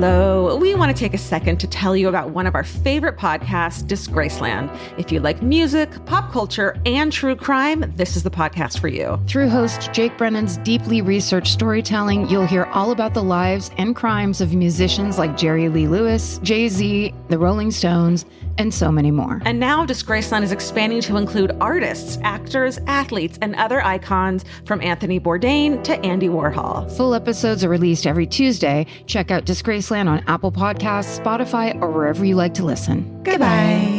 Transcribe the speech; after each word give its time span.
Hello. 0.00 0.54
We 0.54 0.76
want 0.76 0.96
to 0.96 0.96
take 0.96 1.12
a 1.12 1.18
second 1.18 1.58
to 1.58 1.66
tell 1.66 1.96
you 1.96 2.08
about 2.08 2.30
one 2.30 2.46
of 2.46 2.54
our 2.54 2.62
favorite 2.62 3.16
podcasts, 3.16 3.82
Disgraceland. 3.82 4.72
If 4.96 5.10
you 5.10 5.18
like 5.18 5.42
music, 5.42 5.90
pop 6.06 6.30
culture, 6.30 6.76
and 6.86 7.12
true 7.12 7.34
crime, 7.34 7.92
this 7.96 8.14
is 8.14 8.22
the 8.22 8.30
podcast 8.30 8.78
for 8.78 8.86
you. 8.86 9.18
Through 9.26 9.48
host 9.48 9.92
Jake 9.92 10.16
Brennan's 10.16 10.58
deeply 10.58 11.02
researched 11.02 11.52
storytelling, 11.52 12.28
you'll 12.28 12.46
hear 12.46 12.66
all 12.66 12.92
about 12.92 13.12
the 13.12 13.24
lives 13.24 13.72
and 13.76 13.96
crimes 13.96 14.40
of 14.40 14.54
musicians 14.54 15.18
like 15.18 15.36
Jerry 15.36 15.68
Lee 15.68 15.88
Lewis, 15.88 16.38
Jay 16.44 16.68
Z, 16.68 17.12
the 17.28 17.38
Rolling 17.38 17.72
Stones, 17.72 18.24
and 18.56 18.72
so 18.72 18.92
many 18.92 19.10
more. 19.10 19.40
And 19.44 19.58
now 19.58 19.84
Disgraceland 19.84 20.42
is 20.42 20.52
expanding 20.52 21.00
to 21.02 21.16
include 21.16 21.56
artists, 21.60 22.18
actors, 22.22 22.78
athletes, 22.86 23.38
and 23.42 23.56
other 23.56 23.84
icons 23.84 24.44
from 24.64 24.80
Anthony 24.80 25.18
Bourdain 25.18 25.82
to 25.84 25.98
Andy 26.04 26.28
Warhol. 26.28 26.90
Full 26.96 27.14
episodes 27.14 27.64
are 27.64 27.68
released 27.68 28.06
every 28.06 28.26
Tuesday. 28.26 28.86
Check 29.06 29.32
out 29.32 29.44
Disgraceland 29.44 29.87
on 29.96 30.22
Apple 30.26 30.52
Podcasts, 30.52 31.18
Spotify, 31.18 31.80
or 31.80 31.90
wherever 31.90 32.24
you 32.24 32.34
like 32.34 32.54
to 32.54 32.64
listen. 32.64 33.22
Goodbye. 33.22 33.94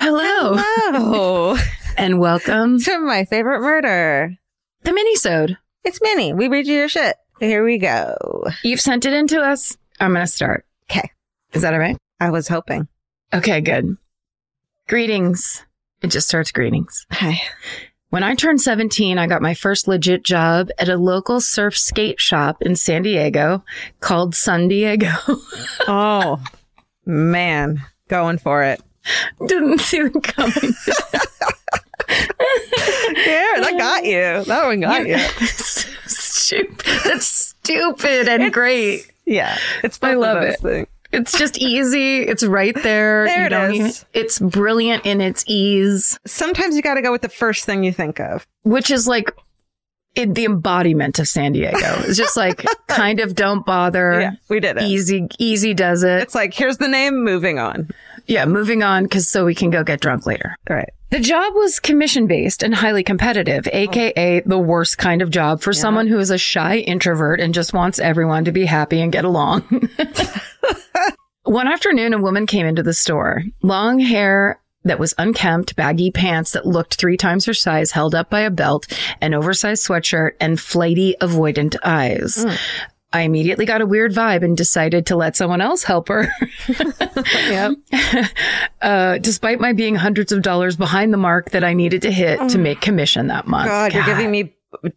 Hello 0.00 0.56
Oh, 0.56 1.58
and 1.96 2.18
welcome 2.18 2.78
to 2.80 2.98
my 2.98 3.24
favorite 3.24 3.60
murder. 3.60 4.36
The 4.84 4.90
minisode. 4.90 5.56
It's 5.82 6.00
mini. 6.00 6.32
We 6.32 6.48
read 6.48 6.66
you 6.66 6.74
your 6.74 6.88
shit. 6.88 7.16
Here 7.40 7.64
we 7.64 7.78
go. 7.78 8.44
You've 8.62 8.80
sent 8.80 9.04
it 9.04 9.12
in 9.12 9.26
to 9.28 9.40
us. 9.40 9.76
I'm 10.00 10.12
going 10.12 10.24
to 10.24 10.30
start. 10.30 10.64
Okay. 10.90 11.10
Is 11.52 11.62
that 11.62 11.72
all 11.74 11.80
right? 11.80 11.96
I 12.20 12.30
was 12.30 12.48
hoping. 12.48 12.88
Okay, 13.32 13.60
good. 13.60 13.96
Greetings. 14.88 15.64
It 16.02 16.08
just 16.08 16.28
starts 16.28 16.52
greetings. 16.52 17.06
Hi. 17.10 17.40
When 18.10 18.22
I 18.22 18.34
turned 18.34 18.60
17, 18.60 19.18
I 19.18 19.26
got 19.26 19.42
my 19.42 19.54
first 19.54 19.88
legit 19.88 20.22
job 20.22 20.68
at 20.78 20.88
a 20.88 20.96
local 20.96 21.40
surf 21.40 21.76
skate 21.76 22.20
shop 22.20 22.58
in 22.62 22.76
San 22.76 23.02
Diego 23.02 23.64
called 24.00 24.34
Sun 24.34 24.68
Diego. 24.68 25.10
Oh, 25.88 26.42
man. 27.04 27.82
Going 28.08 28.38
for 28.38 28.62
it. 28.62 28.80
Didn't 29.46 29.80
see 29.80 30.02
them 30.02 30.20
coming. 30.20 30.72
Yeah, 33.16 33.60
that 33.60 33.74
got 33.78 34.04
you. 34.04 34.44
That 34.44 34.64
one 34.66 34.80
got 34.80 35.06
you. 35.06 35.18
stupid. 36.06 36.86
That's 37.04 37.26
stupid 37.26 38.28
and 38.28 38.52
great. 38.52 39.10
Yeah. 39.24 39.56
It's 39.82 39.98
I 40.02 40.14
love 40.14 40.42
it. 40.42 40.60
things. 40.60 40.88
It's 41.12 41.38
just 41.38 41.58
easy. 41.58 42.22
It's 42.22 42.42
right 42.42 42.74
there. 42.82 43.26
There 43.26 43.40
You 43.40 43.46
it 43.46 43.48
don't 43.50 44.04
it's 44.12 44.38
brilliant 44.40 45.06
in 45.06 45.20
its 45.20 45.44
ease, 45.46 46.18
Sometimes 46.26 46.74
you 46.74 46.82
got 46.82 46.94
to 46.94 47.02
go 47.02 47.12
with 47.12 47.22
the 47.22 47.28
first 47.28 47.64
thing 47.64 47.84
you 47.84 47.92
think 47.92 48.18
of. 48.18 48.46
which 48.64 48.90
is 48.90 49.06
like 49.06 49.30
it, 50.16 50.34
the 50.34 50.44
embodiment 50.44 51.18
of 51.18 51.28
San 51.28 51.52
Diego. 51.52 51.78
It's 52.00 52.16
just 52.16 52.36
like 52.36 52.64
kind 52.88 53.20
of 53.20 53.34
don't 53.34 53.64
bother. 53.64 54.20
Yeah, 54.20 54.30
we 54.48 54.60
did 54.60 54.76
it. 54.76 54.82
Easy, 54.84 55.28
easy 55.38 55.72
does 55.74 56.02
it. 56.02 56.22
It's 56.22 56.34
like, 56.34 56.52
here's 56.54 56.78
the 56.78 56.88
name, 56.88 57.24
moving 57.24 57.58
on. 57.58 57.90
Yeah, 58.26 58.46
moving 58.46 58.82
on 58.82 59.04
because 59.04 59.28
so 59.28 59.44
we 59.44 59.54
can 59.54 59.70
go 59.70 59.84
get 59.84 60.00
drunk 60.00 60.26
later. 60.26 60.56
All 60.68 60.76
right. 60.76 60.90
The 61.10 61.20
job 61.20 61.54
was 61.54 61.78
commission 61.78 62.26
based 62.26 62.62
and 62.62 62.74
highly 62.74 63.04
competitive, 63.04 63.68
aka 63.72 64.40
the 64.40 64.58
worst 64.58 64.98
kind 64.98 65.22
of 65.22 65.30
job 65.30 65.60
for 65.60 65.72
someone 65.72 66.08
who 66.08 66.18
is 66.18 66.30
a 66.30 66.38
shy 66.38 66.78
introvert 66.78 67.40
and 67.40 67.54
just 67.54 67.72
wants 67.72 68.00
everyone 68.00 68.46
to 68.46 68.52
be 68.52 68.64
happy 68.64 69.00
and 69.00 69.12
get 69.12 69.24
along. 69.24 69.88
One 71.44 71.68
afternoon, 71.68 72.14
a 72.14 72.20
woman 72.20 72.46
came 72.46 72.66
into 72.66 72.82
the 72.82 72.94
store, 72.94 73.44
long 73.62 74.00
hair 74.00 74.60
that 74.84 74.98
was 74.98 75.14
unkempt, 75.18 75.76
baggy 75.76 76.10
pants 76.10 76.52
that 76.52 76.66
looked 76.66 76.94
three 76.94 77.16
times 77.16 77.44
her 77.44 77.54
size, 77.54 77.90
held 77.90 78.14
up 78.14 78.30
by 78.30 78.40
a 78.40 78.50
belt, 78.50 78.86
an 79.20 79.34
oversized 79.34 79.86
sweatshirt, 79.86 80.32
and 80.40 80.58
flighty, 80.58 81.14
avoidant 81.20 81.76
eyes. 81.84 82.44
Mm. 82.44 82.58
I 83.14 83.22
immediately 83.22 83.64
got 83.64 83.80
a 83.80 83.86
weird 83.86 84.12
vibe 84.12 84.42
and 84.42 84.56
decided 84.56 85.06
to 85.06 85.16
let 85.16 85.36
someone 85.36 85.60
else 85.60 85.84
help 85.84 86.08
her. 86.08 86.28
Yep. 87.24 87.72
uh, 88.82 89.18
despite 89.18 89.60
my 89.60 89.72
being 89.72 89.94
hundreds 89.94 90.32
of 90.32 90.42
dollars 90.42 90.76
behind 90.76 91.12
the 91.12 91.18
mark 91.18 91.50
that 91.50 91.62
I 91.62 91.72
needed 91.74 92.02
to 92.02 92.10
hit 92.10 92.48
to 92.50 92.58
make 92.58 92.80
commission 92.80 93.28
that 93.28 93.46
month. 93.46 93.68
God, 93.68 93.92
you're 93.92 94.04
giving 94.04 94.30
me 94.30 94.54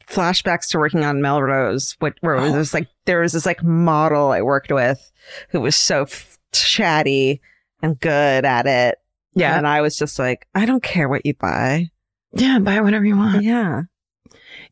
flashbacks 0.08 0.70
to 0.70 0.80
working 0.80 1.04
on 1.04 1.22
Melrose, 1.22 1.96
what, 2.00 2.16
where 2.22 2.36
it 2.36 2.52
was 2.52 2.74
like, 2.74 2.88
there 3.06 3.22
was 3.22 3.34
this 3.34 3.46
like 3.46 3.64
model 3.64 4.32
I 4.32 4.42
worked 4.42 4.72
with 4.72 5.12
who 5.50 5.62
was 5.62 5.76
so 5.76 6.04
f- 6.04 6.38
chatty 6.52 7.42
and 7.84 8.00
good 8.00 8.46
at 8.46 8.66
it. 8.66 8.98
Yeah. 9.34 9.56
And 9.58 9.68
I 9.68 9.82
was 9.82 9.98
just 9.98 10.18
like, 10.18 10.48
I 10.56 10.66
don't 10.66 10.82
care 10.82 11.08
what 11.08 11.26
you 11.26 11.36
buy. 11.36 11.92
Yeah. 12.34 12.60
Buy 12.60 12.82
whatever 12.82 13.06
you 13.06 13.18
want. 13.18 13.44
Yeah. 13.44 13.84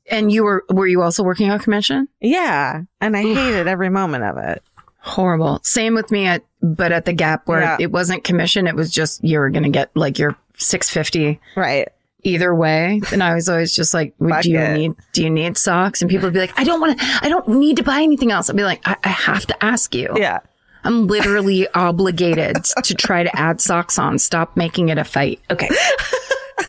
And 0.09 0.31
you 0.31 0.43
were, 0.43 0.63
were 0.69 0.87
you 0.87 1.01
also 1.01 1.23
working 1.23 1.49
on 1.49 1.59
commission? 1.59 2.07
Yeah. 2.21 2.81
And 3.01 3.17
I 3.17 3.21
hated 3.23 3.67
every 3.67 3.89
moment 3.89 4.23
of 4.23 4.37
it. 4.37 4.61
Horrible. 4.99 5.59
Same 5.63 5.93
with 5.95 6.11
me 6.11 6.25
at, 6.27 6.43
but 6.61 6.91
at 6.91 7.05
the 7.05 7.13
Gap 7.13 7.47
where 7.47 7.61
Yeah. 7.61 7.77
it 7.79 7.91
wasn't 7.91 8.23
commission. 8.23 8.67
It 8.67 8.75
was 8.75 8.91
just, 8.91 9.23
you 9.23 9.39
were 9.39 9.49
going 9.49 9.63
to 9.63 9.69
get 9.69 9.89
like 9.95 10.17
your 10.19 10.35
650 10.57 11.39
Right. 11.55 11.89
either 12.23 12.53
way. 12.55 13.01
And 13.11 13.21
I 13.23 13.33
was 13.35 13.47
always 13.49 13.73
just 13.75 13.93
like, 13.93 14.13
Fuck 14.17 14.43
do 14.43 14.51
you 14.51 14.59
it. 14.59 14.73
need, 14.73 14.91
do 15.13 15.23
you 15.23 15.29
need 15.29 15.57
socks? 15.57 16.01
And 16.01 16.09
people 16.09 16.25
would 16.27 16.33
be 16.33 16.39
like, 16.39 16.59
I 16.59 16.63
don't 16.63 16.81
want 16.81 16.99
to, 16.99 17.05
I 17.21 17.29
don't 17.29 17.47
need 17.47 17.77
to 17.77 17.83
buy 17.83 18.01
anything 18.01 18.31
else. 18.31 18.49
I'd 18.49 18.55
be 18.55 18.63
like, 18.63 18.81
I, 18.87 18.97
I 19.03 19.09
have 19.09 19.45
to 19.47 19.63
ask 19.63 19.93
you. 19.93 20.11
Yeah. 20.15 20.39
I'm 20.83 21.07
literally 21.07 21.67
obligated 21.73 22.63
to 22.83 22.93
try 22.93 23.23
to 23.23 23.35
add 23.39 23.59
socks 23.61 23.97
on. 23.97 24.19
Stop 24.19 24.55
making 24.55 24.89
it 24.89 24.97
a 24.99 25.03
fight. 25.03 25.39
Okay. 25.51 25.69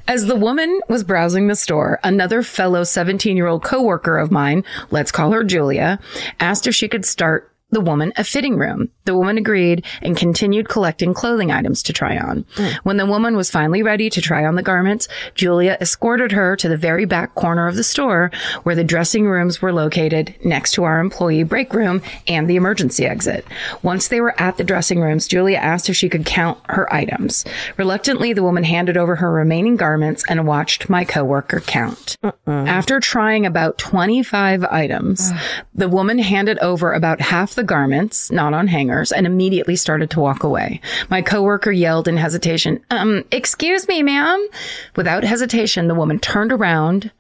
As 0.09 0.27
the 0.27 0.37
woman 0.37 0.81
was 0.89 1.03
browsing 1.03 1.49
the 1.49 1.57
store, 1.57 1.99
another 2.05 2.43
fellow 2.43 2.85
17 2.85 3.37
year 3.37 3.49
old 3.49 3.65
coworker 3.65 4.19
of 4.19 4.31
mine, 4.31 4.65
let's 4.93 5.11
call 5.11 5.33
her 5.33 5.43
Julia, 5.43 5.99
asked 6.39 6.69
if 6.69 6.75
she 6.77 6.87
could 6.87 7.05
start 7.05 7.53
the 7.71 7.81
woman 7.81 8.13
a 8.17 8.23
fitting 8.23 8.57
room. 8.57 8.89
The 9.05 9.17
woman 9.17 9.39
agreed 9.39 9.85
and 10.01 10.17
continued 10.17 10.69
collecting 10.69 11.15
clothing 11.15 11.51
items 11.51 11.83
to 11.85 11.93
try 11.93 12.17
on. 12.17 12.45
Hmm. 12.55 12.69
When 12.85 12.97
the 12.97 13.07
woman 13.07 13.37
was 13.37 13.51
finally 13.51 13.83
ready 13.83 14.09
to 14.11 14.21
try 14.21 14.45
on 14.45 14.55
the 14.55 14.63
garments, 14.63 15.09
Julia 15.35 15.77
escorted 15.81 16.33
her 16.33 16.55
to 16.57 16.69
the 16.69 16.77
very 16.77 17.05
back 17.05 17.35
corner 17.35 17.67
of 17.67 17.75
the 17.75 17.83
store 17.83 18.31
where 18.63 18.77
the 18.77 18.85
dressing 18.85 19.27
rooms 19.27 19.61
were 19.61 19.73
located 19.73 20.35
next 20.45 20.73
to 20.73 20.85
our 20.85 21.01
employee 21.01 21.43
break 21.43 21.75
room 21.75 22.03
and 22.29 22.49
the 22.49 22.57
emergency 22.57 23.05
exit. 23.05 23.45
Once 23.83 24.09
they 24.09 24.21
were 24.21 24.41
at 24.41 24.57
the 24.59 24.65
dressing 24.65 25.01
rooms, 25.01 25.27
Julia 25.27 25.59
asked 25.59 25.89
if 25.89 25.97
she 25.97 26.09
could 26.09 26.25
count 26.25 26.59
her 26.69 26.93
items. 26.95 27.45
Reluctantly, 27.77 28.33
the 28.33 28.43
woman 28.45 28.65
handed 28.65 28.97
over 28.97 29.17
her 29.17 29.33
remaining 29.33 29.77
garments 29.77 30.25
and 30.29 30.47
watched 30.47 30.89
my 30.89 31.05
coworker 31.05 31.61
count. 31.61 32.17
Uh-uh. 32.23 32.51
After 32.51 33.01
trying 33.01 33.45
about 33.45 33.79
25 33.79 34.65
items, 34.65 35.33
the 35.75 35.89
woman 35.89 36.19
handed 36.19 36.59
over 36.61 36.93
about 36.93 37.21
half 37.21 37.56
the 37.57 37.65
garments, 37.65 38.31
not 38.31 38.55
on 38.55 38.69
hangers, 38.69 39.11
and 39.11 39.27
immediately 39.27 39.77
started 39.77 40.11
to 40.11 40.21
walk 40.21 40.45
away. 40.45 40.81
My 41.11 41.23
coworker 41.23 41.73
yelled 41.73 42.07
in 42.07 42.17
hesitation, 42.17 42.85
um, 42.91 43.25
excuse 43.33 43.89
me, 43.89 44.03
ma'am. 44.03 44.47
Without 44.95 45.25
hesitation, 45.25 45.89
the 45.89 45.95
woman 45.95 46.21
turned 46.21 46.53
around, 46.53 47.11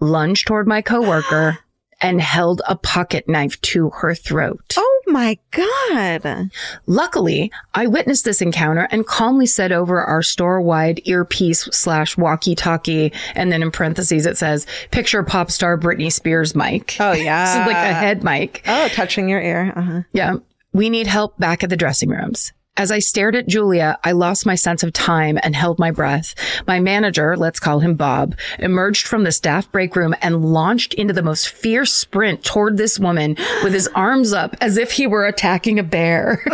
lunged 0.00 0.46
toward 0.46 0.66
my 0.66 0.80
coworker, 0.80 1.58
and 2.00 2.20
held 2.20 2.62
a 2.66 2.76
pocket 2.76 3.28
knife 3.28 3.60
to 3.60 3.90
her 3.90 4.14
throat. 4.14 4.74
Oh 4.76 4.99
my 5.10 5.38
God. 5.50 6.50
Luckily, 6.86 7.52
I 7.74 7.86
witnessed 7.86 8.24
this 8.24 8.40
encounter 8.42 8.88
and 8.90 9.06
calmly 9.06 9.46
said 9.46 9.72
over 9.72 10.02
our 10.02 10.22
store-wide 10.22 11.00
earpiece 11.04 11.64
slash 11.72 12.16
walkie-talkie, 12.16 13.12
and 13.34 13.52
then 13.52 13.62
in 13.62 13.70
parentheses 13.70 14.26
it 14.26 14.36
says, 14.36 14.66
"Picture 14.90 15.22
pop 15.22 15.50
star 15.50 15.76
Britney 15.78 16.12
Spears 16.12 16.54
mic." 16.54 16.96
Oh, 17.00 17.12
yeah. 17.12 17.44
This 17.44 17.60
is 17.62 17.66
like 17.72 17.90
a 17.90 17.94
head 17.94 18.22
mic. 18.24 18.62
Oh, 18.66 18.88
touching 18.88 19.28
your 19.28 19.40
ear. 19.40 19.72
Uh-huh. 19.76 20.02
Yeah. 20.12 20.36
We 20.72 20.88
need 20.88 21.06
help 21.08 21.36
back 21.38 21.64
at 21.64 21.70
the 21.70 21.76
dressing 21.76 22.10
rooms. 22.10 22.52
As 22.76 22.90
I 22.90 22.98
stared 22.98 23.36
at 23.36 23.46
Julia, 23.46 23.98
I 24.04 24.12
lost 24.12 24.46
my 24.46 24.54
sense 24.54 24.82
of 24.82 24.92
time 24.92 25.38
and 25.42 25.54
held 25.54 25.78
my 25.78 25.90
breath. 25.90 26.34
My 26.66 26.80
manager, 26.80 27.36
let's 27.36 27.60
call 27.60 27.80
him 27.80 27.94
Bob, 27.94 28.36
emerged 28.58 29.06
from 29.06 29.24
the 29.24 29.32
staff 29.32 29.70
break 29.70 29.94
room 29.96 30.14
and 30.22 30.44
launched 30.44 30.94
into 30.94 31.12
the 31.12 31.22
most 31.22 31.48
fierce 31.48 31.92
sprint 31.92 32.42
toward 32.42 32.76
this 32.76 32.98
woman 32.98 33.36
with 33.62 33.74
his 33.74 33.88
arms 33.88 34.32
up 34.32 34.56
as 34.60 34.78
if 34.78 34.92
he 34.92 35.06
were 35.06 35.26
attacking 35.26 35.78
a 35.78 35.82
bear. 35.82 36.42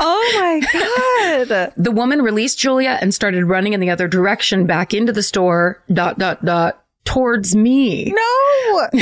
Oh 0.00 0.32
my 0.36 1.48
God. 1.48 1.72
The 1.76 1.90
woman 1.90 2.22
released 2.22 2.58
Julia 2.58 2.98
and 3.00 3.12
started 3.12 3.44
running 3.44 3.72
in 3.72 3.80
the 3.80 3.90
other 3.90 4.06
direction 4.06 4.64
back 4.64 4.94
into 4.94 5.12
the 5.12 5.24
store, 5.24 5.82
dot, 5.92 6.18
dot, 6.18 6.44
dot, 6.44 6.84
towards 7.08 7.56
me. 7.56 8.04
No. 8.14 8.86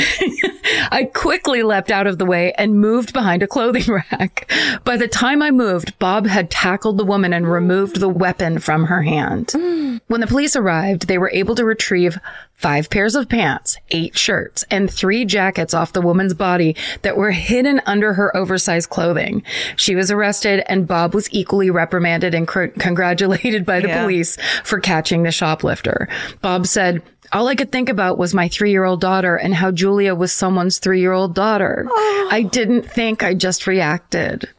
I 0.91 1.09
quickly 1.13 1.61
leapt 1.63 1.91
out 1.91 2.07
of 2.07 2.17
the 2.17 2.25
way 2.25 2.53
and 2.53 2.79
moved 2.79 3.11
behind 3.11 3.43
a 3.43 3.47
clothing 3.47 3.83
rack. 4.11 4.49
By 4.85 4.95
the 4.95 5.07
time 5.09 5.41
I 5.41 5.51
moved, 5.51 5.97
Bob 5.99 6.25
had 6.25 6.49
tackled 6.49 6.97
the 6.97 7.03
woman 7.05 7.33
and 7.33 7.51
removed 7.51 7.99
the 7.99 8.09
weapon 8.09 8.59
from 8.59 8.85
her 8.85 9.01
hand. 9.03 9.53
When 10.07 10.21
the 10.21 10.27
police 10.27 10.55
arrived, 10.55 11.07
they 11.07 11.17
were 11.17 11.31
able 11.33 11.55
to 11.55 11.65
retrieve 11.65 12.17
five 12.53 12.89
pairs 12.89 13.15
of 13.15 13.27
pants, 13.27 13.77
eight 13.91 14.17
shirts, 14.17 14.63
and 14.69 14.89
three 14.89 15.25
jackets 15.25 15.73
off 15.73 15.91
the 15.91 16.01
woman's 16.01 16.33
body 16.35 16.75
that 17.01 17.17
were 17.17 17.31
hidden 17.31 17.81
under 17.85 18.13
her 18.13 18.35
oversized 18.37 18.89
clothing. 18.89 19.43
She 19.75 19.95
was 19.95 20.09
arrested 20.11 20.63
and 20.67 20.87
Bob 20.87 21.13
was 21.15 21.27
equally 21.33 21.69
reprimanded 21.71 22.33
and 22.35 22.47
cr- 22.47 22.67
congratulated 22.79 23.65
by 23.65 23.79
the 23.81 23.87
Yeah. 23.89 24.03
police 24.03 24.37
for 24.63 24.79
catching 24.79 25.23
the 25.23 25.31
shoplifter. 25.31 26.07
Bob 26.41 26.67
said, 26.67 27.01
all 27.31 27.47
I 27.47 27.55
could 27.55 27.71
think 27.71 27.89
about 27.89 28.17
was 28.17 28.33
my 28.33 28.47
three 28.47 28.71
year 28.71 28.83
old 28.83 29.01
daughter 29.01 29.35
and 29.35 29.53
how 29.53 29.71
Julia 29.71 30.15
was 30.15 30.31
someone's 30.31 30.79
three 30.79 31.01
year 31.01 31.13
old 31.13 31.35
daughter. 31.35 31.85
I 31.89 32.47
didn't 32.49 32.83
think 32.83 33.23
I 33.23 33.33
just 33.33 33.67
reacted. 33.67 34.49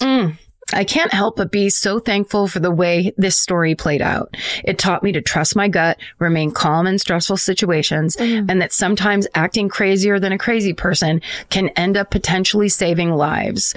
Mm. 0.00 0.38
I 0.72 0.84
can't 0.84 1.12
help 1.12 1.36
but 1.36 1.50
be 1.50 1.70
so 1.70 1.98
thankful 1.98 2.46
for 2.46 2.60
the 2.60 2.70
way 2.70 3.14
this 3.16 3.40
story 3.40 3.74
played 3.74 4.02
out. 4.02 4.36
It 4.64 4.78
taught 4.78 5.02
me 5.02 5.12
to 5.12 5.22
trust 5.22 5.56
my 5.56 5.66
gut, 5.68 5.98
remain 6.18 6.50
calm 6.50 6.86
in 6.86 6.98
stressful 6.98 7.38
situations, 7.38 8.16
and 8.50 8.60
that 8.60 8.74
sometimes 8.74 9.26
acting 9.34 9.70
crazier 9.70 10.20
than 10.20 10.32
a 10.32 10.38
crazy 10.38 10.74
person 10.74 11.22
can 11.48 11.70
end 11.70 11.96
up 11.96 12.10
potentially 12.10 12.68
saving 12.68 13.12
lives. 13.12 13.74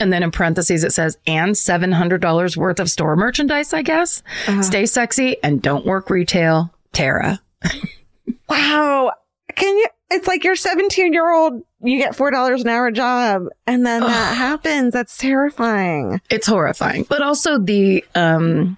And 0.00 0.12
then 0.12 0.24
in 0.24 0.32
parentheses, 0.32 0.82
it 0.82 0.92
says, 0.92 1.16
and 1.24 1.52
$700 1.54 2.56
worth 2.56 2.80
of 2.80 2.90
store 2.90 3.14
merchandise, 3.14 3.72
I 3.72 3.82
guess. 3.82 4.24
Stay 4.60 4.86
sexy 4.86 5.36
and 5.44 5.62
don't 5.62 5.86
work 5.86 6.10
retail. 6.10 6.74
Tara. 6.92 7.40
Wow. 8.48 9.12
Can 9.56 9.76
you? 9.78 9.86
It's 10.10 10.26
like 10.28 10.44
your 10.44 10.54
17 10.54 11.12
year 11.12 11.32
old, 11.32 11.62
you 11.82 11.98
get 11.98 12.14
$4 12.14 12.60
an 12.60 12.68
hour 12.68 12.90
job 12.90 13.44
and 13.66 13.84
then 13.86 14.02
that 14.02 14.36
happens. 14.36 14.92
That's 14.92 15.16
terrifying. 15.16 16.20
It's 16.30 16.46
horrifying. 16.46 17.04
But 17.08 17.22
also 17.22 17.58
the, 17.58 18.04
um, 18.14 18.76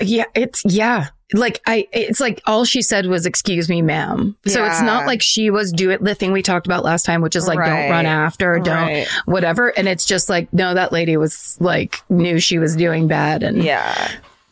yeah, 0.00 0.24
it's, 0.34 0.62
yeah. 0.64 1.08
Like 1.32 1.60
I, 1.66 1.86
it's 1.92 2.20
like 2.20 2.40
all 2.46 2.64
she 2.64 2.80
said 2.82 3.06
was, 3.06 3.26
excuse 3.26 3.68
me, 3.68 3.82
ma'am. 3.82 4.36
So 4.46 4.64
it's 4.64 4.80
not 4.82 5.06
like 5.06 5.20
she 5.22 5.50
was 5.50 5.72
doing 5.72 5.98
the 6.02 6.14
thing 6.14 6.32
we 6.32 6.42
talked 6.42 6.66
about 6.66 6.82
last 6.84 7.04
time, 7.04 7.20
which 7.20 7.36
is 7.36 7.46
like, 7.46 7.58
Right. 7.58 7.82
don't 7.82 7.90
run 7.90 8.06
after, 8.06 8.58
don't 8.60 8.76
Right. 8.88 9.08
whatever. 9.26 9.68
And 9.68 9.86
it's 9.88 10.04
just 10.06 10.28
like, 10.28 10.52
no, 10.52 10.74
that 10.74 10.90
lady 10.92 11.16
was 11.16 11.56
like, 11.60 12.02
knew 12.08 12.40
she 12.40 12.58
was 12.58 12.74
doing 12.76 13.06
bad 13.08 13.42
and 13.42 13.62
Yeah. 13.62 14.10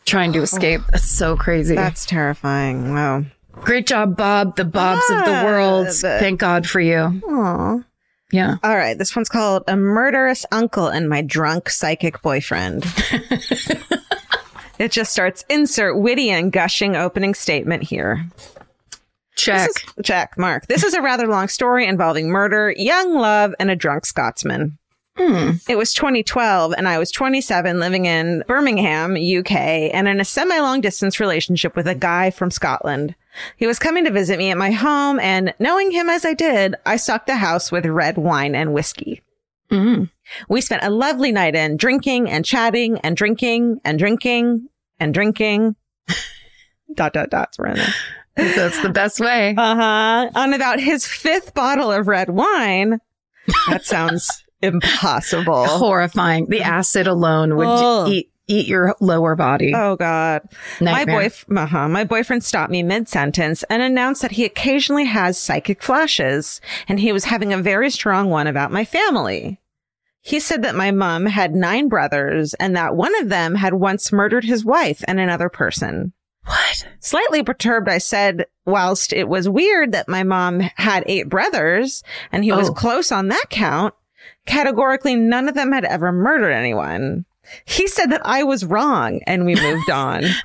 Trying 0.08 0.32
to 0.32 0.43
escape. 0.43 0.81
Oh. 0.84 0.90
That's 0.93 1.08
so 1.08 1.37
crazy. 1.37 1.75
That's 1.75 2.06
terrifying. 2.06 2.93
Wow. 2.94 3.25
Great 3.52 3.87
job, 3.87 4.16
Bob. 4.16 4.56
The 4.56 4.64
Bobs 4.64 5.08
of 5.10 5.25
the 5.25 5.40
ah, 5.40 5.44
world. 5.44 5.87
Bob. 5.87 6.20
Thank 6.20 6.40
God 6.40 6.66
for 6.66 6.81
you. 6.81 7.20
Aw. 7.28 7.78
Yeah. 8.31 8.56
All 8.62 8.76
right. 8.76 8.96
This 8.96 9.16
one's 9.16 9.28
called 9.28 9.64
A 9.69 9.76
Murderous 9.76 10.44
Uncle 10.52 10.88
and 10.88 11.08
My 11.08 11.22
Drunk 11.22 11.70
Psychic 11.70 12.20
Boyfriend. 12.22 12.84
it 14.78 14.93
just 14.93 15.12
starts 15.12 15.44
insert 15.49 15.99
witty 15.99 16.31
and 16.31 16.52
gushing 16.52 16.94
opening 16.94 17.34
statement 17.34 17.82
here. 17.82 18.26
Check. 19.37 19.70
Is, 19.70 20.04
check, 20.04 20.37
Mark. 20.37 20.66
This 20.66 20.84
is 20.84 20.94
a 20.94 21.00
rather 21.00 21.26
long 21.26 21.49
story 21.49 21.87
involving 21.87 22.28
murder, 22.28 22.75
young 22.76 23.14
love, 23.14 23.54
and 23.58 23.70
a 23.70 23.76
drunk 23.76 24.04
Scotsman. 24.04 24.78
Hmm. 25.18 25.50
It 25.68 25.76
was 25.76 25.92
2012 25.94 26.74
and 26.78 26.86
I 26.86 26.96
was 26.98 27.10
27 27.10 27.80
living 27.80 28.06
in 28.06 28.44
Birmingham, 28.46 29.16
UK, 29.16 29.50
and 29.92 30.06
in 30.06 30.20
a 30.20 30.24
semi 30.24 30.58
long 30.60 30.80
distance 30.80 31.18
relationship 31.18 31.74
with 31.74 31.88
a 31.88 31.94
guy 31.94 32.30
from 32.30 32.52
Scotland. 32.52 33.16
He 33.56 33.66
was 33.66 33.80
coming 33.80 34.04
to 34.04 34.12
visit 34.12 34.38
me 34.38 34.50
at 34.50 34.56
my 34.56 34.70
home 34.70 35.18
and 35.18 35.52
knowing 35.58 35.90
him 35.90 36.08
as 36.08 36.24
I 36.24 36.34
did, 36.34 36.76
I 36.86 36.96
stocked 36.96 37.26
the 37.26 37.36
house 37.36 37.72
with 37.72 37.84
red 37.84 38.16
wine 38.16 38.54
and 38.54 38.72
whiskey. 38.72 39.20
Mm. 39.72 40.08
We 40.48 40.60
spent 40.60 40.84
a 40.84 40.90
lovely 40.90 41.32
night 41.32 41.56
in 41.56 41.76
drinking 41.76 42.30
and 42.30 42.44
chatting 42.44 42.98
and 43.00 43.16
drinking 43.16 43.80
and 43.84 43.98
drinking 43.98 44.68
and 45.00 45.12
drinking. 45.12 45.74
dot, 46.94 47.12
dot, 47.12 47.30
dots 47.30 47.58
were 47.58 47.66
in 47.66 47.76
there. 47.76 47.94
That's 48.36 48.80
the 48.82 48.90
best 48.90 49.18
way. 49.18 49.54
Uh 49.58 49.74
huh. 49.74 50.30
On 50.36 50.54
about 50.54 50.78
his 50.78 51.06
fifth 51.06 51.54
bottle 51.54 51.90
of 51.90 52.06
red 52.06 52.30
wine. 52.30 53.00
That 53.68 53.84
sounds 53.84 54.44
impossible. 54.62 55.66
Horrifying. 55.66 56.46
The 56.46 56.62
acid 56.62 57.06
alone 57.06 57.56
would 57.56 57.66
Oh. 57.69 58.08
eat 58.08 58.31
eat 58.50 58.66
your 58.66 58.96
lower 58.99 59.37
body. 59.37 59.75
Oh 59.76 59.94
God. 59.96 60.40
My 60.81 61.05
Nightmare. 61.05 61.28
boy, 61.49 61.55
uh-huh, 61.60 61.88
my 61.90 62.05
boyfriend 62.05 62.43
stopped 62.43 62.70
me 62.72 62.82
mid 62.82 63.06
sentence 63.06 63.62
and 63.69 63.82
announced 63.82 64.22
that 64.22 64.31
he 64.32 64.46
occasionally 64.46 65.05
has 65.05 65.37
psychic 65.38 65.82
flashes 65.82 66.62
and 66.88 66.99
he 66.99 67.12
was 67.12 67.25
having 67.26 67.52
a 67.52 67.58
very 67.58 67.90
strong 67.90 68.31
one 68.31 68.46
about 68.46 68.72
my 68.72 68.87
family. 68.87 69.60
He 70.22 70.40
said 70.40 70.62
that 70.62 70.75
my 70.75 70.90
mom 70.93 71.26
had 71.26 71.54
nine 71.54 71.88
brothers 71.88 72.54
and 72.54 72.75
that 72.75 72.96
one 72.96 73.14
of 73.20 73.28
them 73.28 73.54
had 73.54 73.75
once 73.75 74.12
murdered 74.14 74.44
his 74.44 74.64
wife 74.64 75.04
and 75.06 75.20
another 75.20 75.50
person. 75.50 76.14
What? 76.46 76.88
Slightly 77.00 77.43
perturbed, 77.43 77.90
I 77.90 77.99
said, 77.99 78.46
whilst 78.64 79.12
it 79.12 79.28
was 79.28 79.46
weird 79.46 79.93
that 79.93 80.08
my 80.08 80.22
mom 80.22 80.61
had 80.76 81.04
eight 81.06 81.28
brothers 81.28 82.02
and 82.32 82.44
he 82.44 82.52
was 82.52 82.70
Oh. 82.70 82.72
close 82.72 83.12
on 83.12 83.28
that 83.28 83.44
count, 83.50 83.93
categorically 84.48 85.14
none 85.14 85.48
of 85.48 85.54
them 85.54 85.72
had 85.72 85.84
ever 85.84 86.10
murdered 86.10 86.50
anyone. 86.50 87.24
He 87.64 87.86
said 87.86 88.06
that 88.06 88.24
I 88.24 88.42
was 88.42 88.64
wrong 88.64 89.20
and 89.26 89.44
we 89.44 89.54
moved 89.54 89.90
on. 89.90 90.24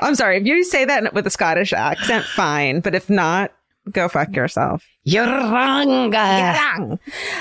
I'm 0.00 0.14
sorry, 0.14 0.38
if 0.38 0.46
you 0.46 0.64
say 0.64 0.84
that 0.84 1.14
with 1.14 1.26
a 1.26 1.30
Scottish 1.30 1.72
accent, 1.72 2.24
fine. 2.24 2.80
But 2.80 2.94
if 2.94 3.08
not, 3.08 3.52
go 3.90 4.08
fuck 4.08 4.34
yourself. 4.34 4.84
You're 5.04 5.24
wrong. 5.26 6.12
Yang. 6.12 6.98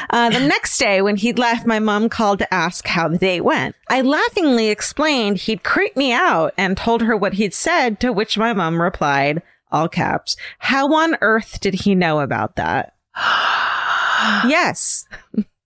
Uh, 0.09 0.29
the 0.29 0.39
next 0.39 0.77
day, 0.77 1.01
when 1.01 1.17
he'd 1.17 1.39
left, 1.39 1.65
my 1.65 1.79
mom 1.79 2.09
called 2.09 2.39
to 2.39 2.53
ask 2.53 2.87
how 2.87 3.07
the 3.07 3.17
date 3.17 3.41
went. 3.41 3.75
I 3.89 4.01
laughingly 4.01 4.69
explained 4.69 5.39
he'd 5.39 5.63
creeped 5.63 5.97
me 5.97 6.13
out 6.13 6.53
and 6.57 6.77
told 6.77 7.01
her 7.01 7.17
what 7.17 7.33
he'd 7.33 7.53
said, 7.53 7.99
to 8.01 8.13
which 8.13 8.37
my 8.37 8.53
mom 8.53 8.81
replied, 8.81 9.41
all 9.71 9.89
caps, 9.89 10.37
how 10.59 10.93
on 10.93 11.17
earth 11.21 11.59
did 11.59 11.73
he 11.73 11.95
know 11.95 12.19
about 12.19 12.55
that? 12.57 12.93
yes. 14.47 15.05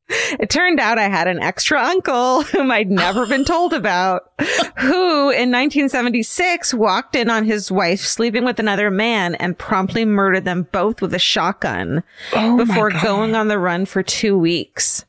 It 0.10 0.50
turned 0.50 0.80
out 0.80 0.98
I 0.98 1.10
had 1.10 1.28
an 1.28 1.42
extra 1.42 1.82
uncle 1.82 2.44
whom 2.44 2.72
I'd 2.72 2.90
never 2.90 3.26
been 3.26 3.44
told 3.46 3.74
about, 3.74 4.32
who 4.78 5.30
in 5.30 5.52
1976 5.52 6.74
walked 6.74 7.16
in 7.16 7.30
on 7.30 7.44
his 7.44 7.72
wife 7.72 8.00
sleeping 8.00 8.46
with 8.46 8.60
another 8.60 8.90
man 8.90 9.36
and 9.36 9.58
promptly 9.58 10.06
murdered 10.06 10.46
them 10.46 10.68
both 10.72 11.02
with 11.02 11.14
a 11.14 11.20
shotgun 11.20 12.04
Oh 12.34 12.58
before 12.58 12.92
going 13.02 13.36
on 13.36 13.48
the 13.48 13.60
run 13.60 13.86
for 13.86 14.02
two 14.02 14.38
weeks. 14.38 15.06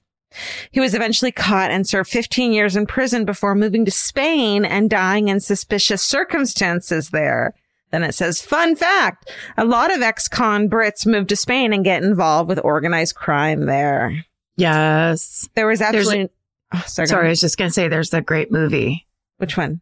He 0.71 0.81
was 0.81 0.95
eventually 0.95 1.33
caught 1.33 1.71
and 1.71 1.87
served 1.87 2.11
15 2.11 2.53
years 2.53 2.77
in 2.77 2.87
prison 2.87 3.25
before 3.25 3.55
moving 3.55 3.85
to 3.85 3.90
Spain 3.90 4.64
and 4.64 4.90
dying 4.90 5.28
in 5.28 5.40
suspicious 5.40 6.02
circumstances 6.02 7.11
there. 7.11 7.55
Then 7.90 8.02
it 8.04 8.14
says, 8.14 8.42
fun 8.42 8.76
fact, 8.76 9.30
a 9.57 9.64
lot 9.64 9.95
of 9.95 10.02
ex-con 10.02 10.68
Brits 10.68 11.07
move 11.07 11.26
to 11.28 11.37
Spain 11.37 11.73
and 11.73 11.85
get 11.85 12.02
involved 12.02 12.49
with 12.49 12.61
organized 12.62 13.14
crime 13.14 13.66
there. 13.66 14.25
Yes. 14.57 15.49
There 15.54 15.66
was 15.66 15.80
actually, 15.80 16.28
oh, 16.75 16.85
sorry, 16.87 17.09
Sorry, 17.09 17.26
I 17.26 17.30
was 17.30 17.40
just 17.40 17.57
going 17.57 17.68
to 17.71 17.73
say 17.73 17.88
there's 17.88 18.11
that 18.11 18.26
great 18.26 18.52
movie 18.52 19.07
which 19.38 19.57
one? 19.57 19.80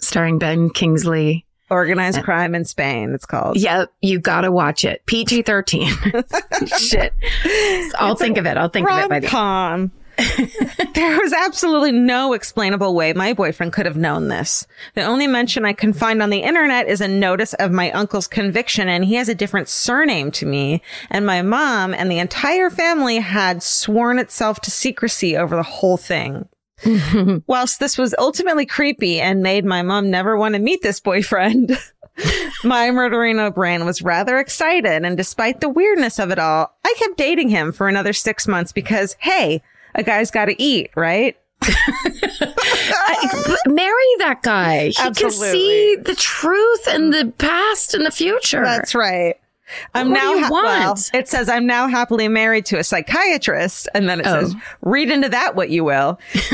starring 0.00 0.38
Ben 0.38 0.70
Kingsley. 0.70 1.46
Organized 1.70 2.18
uh, 2.18 2.22
crime 2.22 2.54
in 2.56 2.64
Spain. 2.64 3.14
It's 3.14 3.24
called. 3.24 3.56
Yeah, 3.56 3.84
you 4.00 4.18
got 4.18 4.40
to 4.40 4.50
watch 4.50 4.84
it. 4.84 5.06
PG 5.06 5.42
13. 5.42 5.92
Shit. 6.78 7.14
I'll 7.96 8.16
think 8.16 8.38
of 8.38 8.46
it. 8.46 8.56
I'll 8.56 8.68
think 8.68 8.90
of 8.90 8.98
it 9.04 9.08
by 9.08 9.20
the 9.20 9.26
Rom-com. 9.28 9.92
there 10.94 11.18
was 11.18 11.32
absolutely 11.32 11.92
no 11.92 12.32
explainable 12.32 12.94
way 12.94 13.12
my 13.12 13.32
boyfriend 13.32 13.72
could 13.72 13.86
have 13.86 13.96
known 13.96 14.28
this. 14.28 14.66
The 14.94 15.02
only 15.02 15.26
mention 15.26 15.64
I 15.64 15.72
can 15.72 15.92
find 15.92 16.22
on 16.22 16.30
the 16.30 16.42
internet 16.42 16.88
is 16.88 17.00
a 17.00 17.08
notice 17.08 17.54
of 17.54 17.70
my 17.70 17.90
uncle's 17.92 18.26
conviction 18.26 18.88
and 18.88 19.04
he 19.04 19.14
has 19.14 19.28
a 19.28 19.34
different 19.34 19.68
surname 19.68 20.30
to 20.32 20.46
me. 20.46 20.82
And 21.10 21.26
my 21.26 21.42
mom 21.42 21.94
and 21.94 22.10
the 22.10 22.18
entire 22.18 22.70
family 22.70 23.18
had 23.18 23.62
sworn 23.62 24.18
itself 24.18 24.60
to 24.60 24.70
secrecy 24.70 25.36
over 25.36 25.56
the 25.56 25.62
whole 25.62 25.96
thing. 25.96 26.48
Whilst 27.46 27.80
this 27.80 27.98
was 27.98 28.14
ultimately 28.18 28.66
creepy 28.66 29.20
and 29.20 29.42
made 29.42 29.64
my 29.64 29.82
mom 29.82 30.10
never 30.10 30.36
want 30.36 30.54
to 30.54 30.60
meet 30.60 30.82
this 30.82 31.00
boyfriend, 31.00 31.78
my 32.64 32.88
murderino 32.88 33.54
brain 33.54 33.84
was 33.84 34.02
rather 34.02 34.38
excited. 34.38 35.04
And 35.04 35.16
despite 35.16 35.60
the 35.60 35.68
weirdness 35.68 36.18
of 36.18 36.30
it 36.30 36.38
all, 36.38 36.74
I 36.84 36.94
kept 36.98 37.16
dating 37.16 37.50
him 37.50 37.72
for 37.72 37.88
another 37.88 38.12
six 38.12 38.48
months 38.48 38.72
because, 38.72 39.16
hey, 39.20 39.62
a 39.94 40.02
guy's 40.02 40.30
got 40.30 40.46
to 40.46 40.62
eat, 40.62 40.90
right? 40.96 41.36
I- 41.62 43.56
marry 43.66 43.94
that 44.18 44.40
guy. 44.42 44.88
He 44.88 44.92
can 44.94 45.30
see 45.30 45.96
the 45.96 46.14
truth 46.14 46.86
and 46.88 47.12
the 47.12 47.32
past 47.38 47.94
and 47.94 48.04
the 48.06 48.10
future. 48.10 48.62
That's 48.62 48.94
right. 48.94 49.36
I'm 49.94 50.10
What 50.10 50.14
now 50.14 50.32
do 50.32 50.38
you 50.38 50.44
ha- 50.46 50.50
well, 50.50 50.98
it 51.14 51.28
says 51.28 51.48
I'm 51.48 51.64
now 51.64 51.86
happily 51.86 52.26
married 52.26 52.66
to 52.66 52.78
a 52.78 52.84
psychiatrist, 52.84 53.88
and 53.94 54.08
then 54.08 54.18
it 54.20 54.26
Oh. 54.26 54.40
says 54.40 54.54
read 54.82 55.10
into 55.10 55.28
that 55.28 55.54
what 55.54 55.70
you 55.70 55.84
will. 55.84 56.18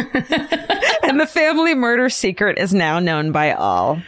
and 1.02 1.18
the 1.18 1.26
family 1.26 1.74
murder 1.74 2.10
secret 2.10 2.58
is 2.58 2.74
now 2.74 2.98
known 2.98 3.32
by 3.32 3.52
all. 3.52 4.02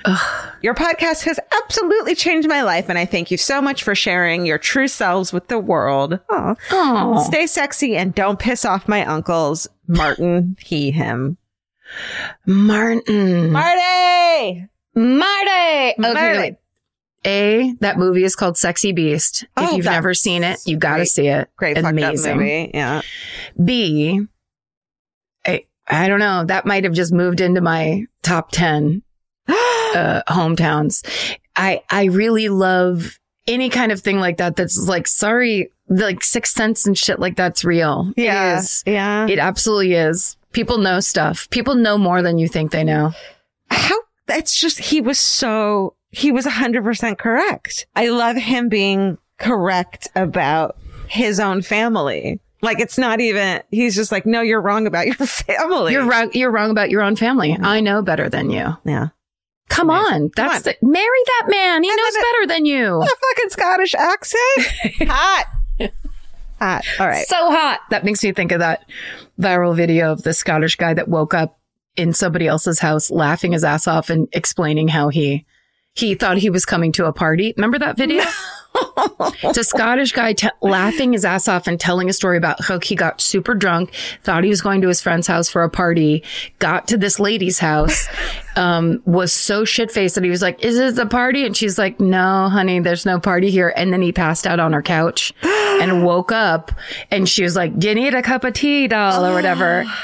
Your 0.61 0.75
podcast 0.75 1.23
has 1.25 1.39
absolutely 1.63 2.15
changed 2.17 2.49
my 2.49 2.63
life, 2.63 2.89
and 2.89 2.99
I 2.99 3.05
thank 3.05 3.31
you 3.31 3.37
so 3.37 3.63
much 3.63 3.85
for 3.85 3.95
sharing 3.95 4.45
your 4.45 4.59
true 4.59 4.89
selves 4.89 5.33
with 5.33 5.47
the 5.49 5.59
world. 5.59 6.19
Aw. 6.31 6.55
Oh, 6.73 7.25
Stay 7.25 7.47
sexy 7.47 7.97
and 7.97 8.15
don't 8.15 8.39
piss 8.39 8.65
off 8.65 8.89
my 8.89 9.05
uncles. 9.05 9.69
Martin, 9.87 10.57
he, 10.61 10.91
him. 10.91 11.37
Martin. 12.45 13.53
Marty! 13.53 14.67
Marty. 14.95 15.91
Okay, 15.93 15.95
Marty. 15.99 16.39
wait. 16.39 16.57
A, 17.25 17.75
that 17.81 17.99
movie 17.99 18.25
is 18.25 18.37
called 18.37 18.57
Sexy 18.57 18.93
Beast. 18.93 19.43
If 19.43 19.49
Oh, 19.57 19.77
you've 19.77 19.85
never 19.87 20.15
seen 20.15 20.45
it, 20.45 20.61
you 20.67 20.77
got 20.77 20.91
to 20.95 20.97
great. 20.99 21.09
see 21.09 21.27
it. 21.29 21.49
Great 21.57 21.79
Amazing. 21.79 22.37
movie. 22.37 22.71
Yeah. 22.75 23.03
B, 23.63 24.21
I, 25.47 25.65
I 25.87 26.09
don't 26.09 26.21
know. 26.21 26.45
That 26.45 26.65
might 26.67 26.85
have 26.85 26.93
just 26.95 27.13
moved 27.13 27.41
into 27.41 27.61
my 27.61 28.05
top 28.23 28.51
10 28.53 29.03
uh, 29.99 30.23
hometowns. 30.33 31.05
I, 31.57 31.83
I 31.91 32.05
really 32.05 32.49
love 32.49 33.19
any 33.47 33.69
kind 33.69 33.93
of 33.93 34.01
thing 34.01 34.21
like 34.21 34.37
that. 34.39 34.57
That's 34.57 34.79
like, 34.87 35.07
sorry, 35.09 35.73
like 35.89 36.23
Sixth 36.23 36.55
Sense 36.55 36.87
and 36.87 36.97
shit 36.97 37.19
like 37.19 37.37
that's 37.37 37.65
real. 37.65 38.13
yeah. 38.17 38.57
It 38.57 38.59
is. 38.59 38.83
Yeah. 38.87 39.27
It 39.29 39.39
absolutely 39.39 39.95
is. 39.95 40.37
People 40.53 40.79
know 40.79 41.01
stuff. 41.01 41.49
People 41.51 41.75
know 41.75 41.99
more 41.99 42.23
than 42.23 42.39
you 42.39 42.49
think 42.49 42.71
they 42.71 42.85
know. 42.85 43.13
How, 43.71 43.97
that's 44.27 44.59
just, 44.59 44.79
he 44.79 45.01
was 45.01 45.19
so, 45.19 45.95
he 46.11 46.31
was 46.33 46.47
100% 46.47 47.19
correct. 47.19 47.87
I 47.97 48.09
love 48.09 48.37
him 48.37 48.69
being 48.69 49.19
correct 49.39 50.09
about 50.15 50.77
his 51.09 51.41
own 51.41 51.63
family. 51.63 52.41
Like 52.61 52.81
it's 52.81 52.99
not 52.99 53.21
even, 53.21 53.63
he's 53.71 53.95
just 53.95 54.11
like, 54.11 54.27
no, 54.27 54.41
you're 54.41 54.61
wrong 54.61 54.87
about 54.87 55.07
your 55.07 55.15
family. 55.17 55.93
You're 55.93 56.05
wrong. 56.07 56.31
You're 56.35 56.51
wrong 56.51 56.71
about 56.71 56.91
your 56.91 57.03
own 57.03 57.15
family. 57.17 57.57
I 57.61 57.81
know 57.81 58.03
better 58.03 58.29
than 58.29 58.51
you. 58.51 58.77
Yeah. 58.85 59.09
Come 59.69 59.91
Amazing. 59.91 60.15
on. 60.15 60.31
That's 60.37 60.57
on. 60.57 60.63
the, 60.81 60.87
marry 60.87 61.07
that 61.27 61.47
man. 61.49 61.83
He 61.83 61.91
And 61.91 61.97
knows 61.97 62.15
better 62.15 62.47
than 62.47 62.67
you. 62.67 63.01
A 63.01 63.07
fucking 63.07 63.51
Scottish 63.51 63.95
accent. 63.95 64.43
Hot. 65.09 65.45
Hot. 66.61 66.85
All 66.99 67.07
right. 67.07 67.27
So 67.29 67.51
hot. 67.53 67.81
That 67.91 68.05
makes 68.05 68.23
me 68.25 68.33
think 68.33 68.51
of 68.51 68.59
that 68.59 68.85
viral 69.41 69.77
video 69.77 70.11
of 70.13 70.23
the 70.25 70.33
Scottish 70.35 70.75
guy 70.75 70.93
that 70.95 71.07
woke 71.09 71.33
up 71.35 71.59
in 71.97 72.13
somebody 72.13 72.49
else's 72.49 72.81
house 72.81 73.11
laughing 73.11 73.53
his 73.53 73.63
ass 73.63 73.87
off 73.87 74.11
and 74.11 74.27
explaining 74.33 74.89
how 74.89 75.09
he 75.09 75.45
he 75.95 76.15
thought 76.15 76.39
he 76.39 76.51
was 76.51 76.65
coming 76.65 76.91
to 76.93 77.07
a 77.07 77.13
party. 77.13 77.55
Remember 77.57 77.79
that 77.79 77.97
video? 77.97 78.25
it's 79.43 79.59
a 79.59 79.65
Scottish 79.65 80.13
guy 80.13 80.33
t- 80.33 80.49
laughing 80.61 81.13
his 81.13 81.25
ass 81.25 81.49
off 81.49 81.67
and 81.67 81.79
telling 81.79 82.09
a 82.09 82.13
story 82.13 82.37
about 82.37 82.63
how 82.65 82.79
he 82.81 82.95
got 82.95 83.21
super 83.21 83.55
drunk, 83.55 83.93
thought 84.23 84.45
he 84.45 84.51
was 84.51 84.61
going 84.61 84.81
to 84.83 84.89
his 84.89 85.01
friend's 85.01 85.27
house 85.27 85.49
for 85.49 85.63
a 85.63 85.71
party, 85.71 86.23
got 86.59 86.89
to 86.89 86.97
this 86.97 87.19
lady's 87.21 87.59
house, 87.59 88.09
um, 88.57 89.03
was 89.07 89.33
so 89.33 89.65
shit 89.65 89.91
faced 89.91 90.15
that 90.15 90.25
he 90.25 90.31
was 90.31 90.43
like, 90.43 90.63
Is 90.65 90.77
this 90.77 90.99
a 90.99 91.07
party? 91.07 91.45
And 91.45 91.57
she's 91.57 91.79
like, 91.79 92.01
No, 92.01 92.49
honey, 92.49 92.81
there's 92.81 93.07
no 93.07 93.19
party 93.21 93.51
here. 93.51 93.73
And 93.77 93.93
then 93.93 94.03
he 94.03 94.13
passed 94.13 94.47
out 94.47 94.61
on 94.61 94.73
her 94.73 94.83
couch 94.83 95.33
and 95.43 96.05
woke 96.05 96.33
up 96.33 96.73
and 97.11 97.29
she 97.29 97.43
was 97.43 97.57
like, 97.57 97.79
Do 97.79 97.89
you 97.89 97.95
need 97.95 98.15
a 98.15 98.23
cup 98.23 98.45
of 98.45 98.55
tea, 98.55 98.89
doll, 98.89 99.25
or 99.25 99.33
whatever? 99.33 99.85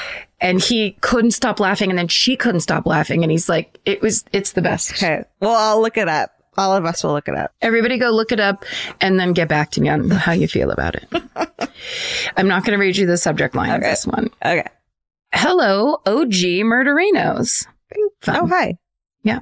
And 0.41 0.61
he 0.61 0.91
couldn't 0.99 1.31
stop 1.31 1.61
laughing. 1.61 1.89
And 1.89 1.97
then 1.97 2.09
she 2.09 2.35
couldn't 2.35 2.59
stop 2.59 2.85
laughing. 2.85 3.23
And 3.23 3.31
he's 3.31 3.47
like, 3.47 3.79
It 3.85 4.01
was, 4.01 4.25
it's 4.33 4.51
the 4.51 4.61
best. 4.61 4.91
Okay. 4.91 5.23
Well, 5.39 5.55
I'll 5.55 5.81
look 5.81 5.97
it 5.97 6.09
up. 6.09 6.34
All 6.57 6.75
of 6.75 6.85
us 6.85 7.03
will 7.03 7.13
look 7.13 7.27
it 7.27 7.35
up. 7.35 7.51
Everybody 7.61 7.97
go 7.97 8.11
look 8.11 8.31
it 8.31 8.39
up 8.39 8.65
and 9.01 9.19
then 9.19 9.33
get 9.33 9.49
back 9.49 9.71
to 9.71 9.81
me 9.81 9.89
on 9.89 10.09
how 10.09 10.31
you 10.31 10.47
feel 10.47 10.71
about 10.71 10.95
it. 10.95 11.07
I'm 12.37 12.47
not 12.47 12.63
going 12.63 12.77
to 12.77 12.81
read 12.81 12.97
you 12.97 13.05
the 13.05 13.17
subject 13.17 13.55
line 13.55 13.71
of 13.71 13.81
this 13.81 14.05
one. 14.07 14.29
Okay. 14.43 14.67
Hello, 15.33 15.95
OG 16.05 16.33
Murderinos. 16.63 17.67
Fun. 18.21 18.39
Oh, 18.41 18.47
hi. 18.47 18.77
Yeah. 19.23 19.39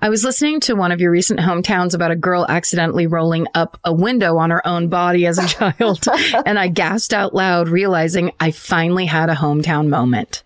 I 0.00 0.08
was 0.08 0.24
listening 0.24 0.60
to 0.60 0.74
one 0.74 0.90
of 0.90 1.00
your 1.00 1.10
recent 1.10 1.40
hometowns 1.40 1.94
about 1.94 2.10
a 2.10 2.16
girl 2.16 2.46
accidentally 2.48 3.06
rolling 3.06 3.46
up 3.54 3.78
a 3.84 3.92
window 3.92 4.38
on 4.38 4.50
her 4.50 4.66
own 4.66 4.88
body 4.88 5.26
as 5.26 5.38
a 5.38 5.46
child, 5.76 6.06
and 6.46 6.58
I 6.58 6.68
gasped 6.68 7.12
out 7.12 7.34
loud, 7.34 7.68
realizing 7.68 8.32
I 8.40 8.50
finally 8.50 9.06
had 9.06 9.28
a 9.28 9.34
hometown 9.34 9.88
moment. 9.88 10.42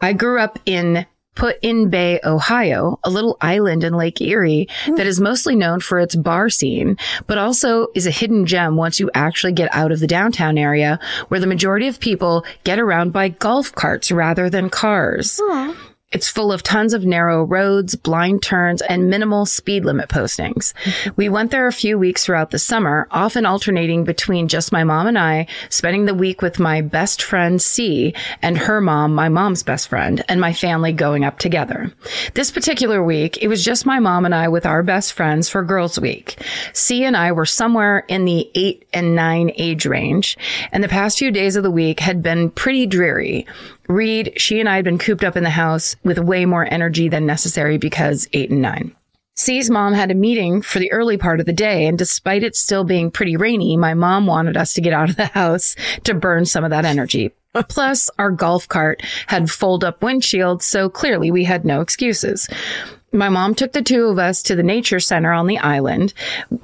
I 0.00 0.14
grew 0.14 0.40
up 0.40 0.58
in 0.64 1.06
Put-in-Bay, 1.36 2.20
Ohio, 2.24 2.98
a 3.04 3.10
little 3.10 3.36
island 3.40 3.84
in 3.84 3.94
Lake 3.94 4.20
Erie 4.20 4.66
hmm. 4.84 4.96
that 4.96 5.06
is 5.06 5.20
mostly 5.20 5.54
known 5.54 5.80
for 5.80 6.00
its 6.00 6.16
bar 6.16 6.50
scene, 6.50 6.96
but 7.26 7.38
also 7.38 7.88
is 7.94 8.06
a 8.06 8.10
hidden 8.10 8.46
gem 8.46 8.76
once 8.76 8.98
you 8.98 9.10
actually 9.14 9.52
get 9.52 9.72
out 9.72 9.92
of 9.92 10.00
the 10.00 10.06
downtown 10.06 10.58
area 10.58 10.98
where 11.28 11.40
the 11.40 11.46
majority 11.46 11.86
of 11.86 12.00
people 12.00 12.44
get 12.64 12.78
around 12.78 13.12
by 13.12 13.28
golf 13.28 13.72
carts 13.72 14.10
rather 14.10 14.50
than 14.50 14.68
cars. 14.68 15.40
It's 16.12 16.28
full 16.28 16.52
of 16.52 16.62
tons 16.62 16.94
of 16.94 17.04
narrow 17.04 17.42
roads, 17.42 17.96
blind 17.96 18.40
turns, 18.40 18.80
and 18.80 19.10
minimal 19.10 19.44
speed 19.44 19.84
limit 19.84 20.08
postings. 20.08 20.72
We 21.16 21.28
went 21.28 21.50
there 21.50 21.66
a 21.66 21.72
few 21.72 21.98
weeks 21.98 22.24
throughout 22.24 22.52
the 22.52 22.60
summer, 22.60 23.08
often 23.10 23.44
alternating 23.44 24.04
between 24.04 24.46
just 24.46 24.70
my 24.70 24.84
mom 24.84 25.08
and 25.08 25.18
I, 25.18 25.48
spending 25.68 26.04
the 26.04 26.14
week 26.14 26.42
with 26.42 26.60
my 26.60 26.80
best 26.80 27.22
friend 27.22 27.60
C 27.60 28.14
and 28.40 28.56
her 28.56 28.80
mom, 28.80 29.16
my 29.16 29.28
mom's 29.28 29.64
best 29.64 29.88
friend, 29.88 30.24
and 30.28 30.40
my 30.40 30.52
family 30.52 30.92
going 30.92 31.24
up 31.24 31.40
together. 31.40 31.92
This 32.34 32.52
particular 32.52 33.02
week, 33.02 33.42
it 33.42 33.48
was 33.48 33.64
just 33.64 33.84
my 33.84 33.98
mom 33.98 34.24
and 34.24 34.34
I 34.34 34.46
with 34.46 34.64
our 34.64 34.84
best 34.84 35.12
friends 35.12 35.48
for 35.48 35.64
Girls 35.64 35.98
Week. 35.98 36.40
C 36.72 37.02
and 37.02 37.16
I 37.16 37.32
were 37.32 37.46
somewhere 37.46 38.04
in 38.06 38.26
the 38.26 38.48
eight 38.54 38.86
and 38.92 39.16
nine 39.16 39.50
age 39.56 39.86
range, 39.86 40.38
and 40.70 40.84
the 40.84 40.88
past 40.88 41.18
few 41.18 41.32
days 41.32 41.56
of 41.56 41.64
the 41.64 41.70
week 41.70 41.98
had 41.98 42.22
been 42.22 42.50
pretty 42.50 42.86
dreary. 42.86 43.44
Reed, 43.88 44.32
she 44.36 44.60
and 44.60 44.68
I 44.68 44.76
had 44.76 44.84
been 44.84 44.98
cooped 44.98 45.24
up 45.24 45.36
in 45.36 45.44
the 45.44 45.50
house 45.50 45.96
with 46.04 46.18
way 46.18 46.44
more 46.44 46.66
energy 46.70 47.08
than 47.08 47.26
necessary 47.26 47.78
because 47.78 48.28
eight 48.32 48.50
and 48.50 48.62
nine. 48.62 48.94
C's 49.38 49.68
mom 49.68 49.92
had 49.92 50.10
a 50.10 50.14
meeting 50.14 50.62
for 50.62 50.78
the 50.78 50.90
early 50.92 51.18
part 51.18 51.40
of 51.40 51.46
the 51.46 51.52
day, 51.52 51.86
and 51.86 51.98
despite 51.98 52.42
it 52.42 52.56
still 52.56 52.84
being 52.84 53.10
pretty 53.10 53.36
rainy, 53.36 53.76
my 53.76 53.92
mom 53.92 54.26
wanted 54.26 54.56
us 54.56 54.72
to 54.72 54.80
get 54.80 54.94
out 54.94 55.10
of 55.10 55.16
the 55.16 55.26
house 55.34 55.76
to 56.04 56.14
burn 56.14 56.46
some 56.46 56.64
of 56.64 56.70
that 56.70 56.86
energy. 56.86 57.32
Plus, 57.68 58.10
our 58.18 58.30
golf 58.30 58.66
cart 58.68 59.02
had 59.26 59.50
fold 59.50 59.84
up 59.84 60.00
windshields, 60.00 60.62
so 60.62 60.88
clearly 60.88 61.30
we 61.30 61.44
had 61.44 61.64
no 61.64 61.80
excuses. 61.80 62.48
My 63.12 63.28
mom 63.28 63.54
took 63.54 63.72
the 63.72 63.82
two 63.82 64.06
of 64.06 64.18
us 64.18 64.42
to 64.44 64.56
the 64.56 64.62
nature 64.62 65.00
center 65.00 65.32
on 65.32 65.46
the 65.46 65.58
island. 65.58 66.12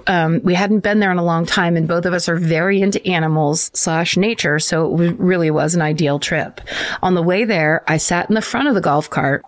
Um, 0.07 0.41
we 0.43 0.55
hadn't 0.55 0.81
been 0.81 0.99
there 0.99 1.13
in 1.13 1.19
a 1.19 1.25
long 1.25 1.47
time, 1.47 1.77
and 1.77 1.89
both 1.89 2.05
of 2.05 2.13
us 2.13 2.29
are 2.29 2.37
very 2.37 2.83
into 2.83 3.05
animals 3.07 3.71
slash 3.75 4.17
nature, 4.17 4.59
so 4.59 4.87
it 4.87 4.91
w- 4.91 5.17
really 5.19 5.51
was 5.51 5.75
an 5.75 5.83
ideal 5.83 6.19
trip. 6.19 6.61
On 7.03 7.15
the 7.15 7.23
way 7.23 7.45
there, 7.45 7.83
I 7.87 7.97
sat 7.97 8.29
in 8.29 8.35
the 8.35 8.43
front 8.43 8.69
of 8.69 8.75
the 8.75 8.81
golf 8.81 9.09
cart 9.09 9.45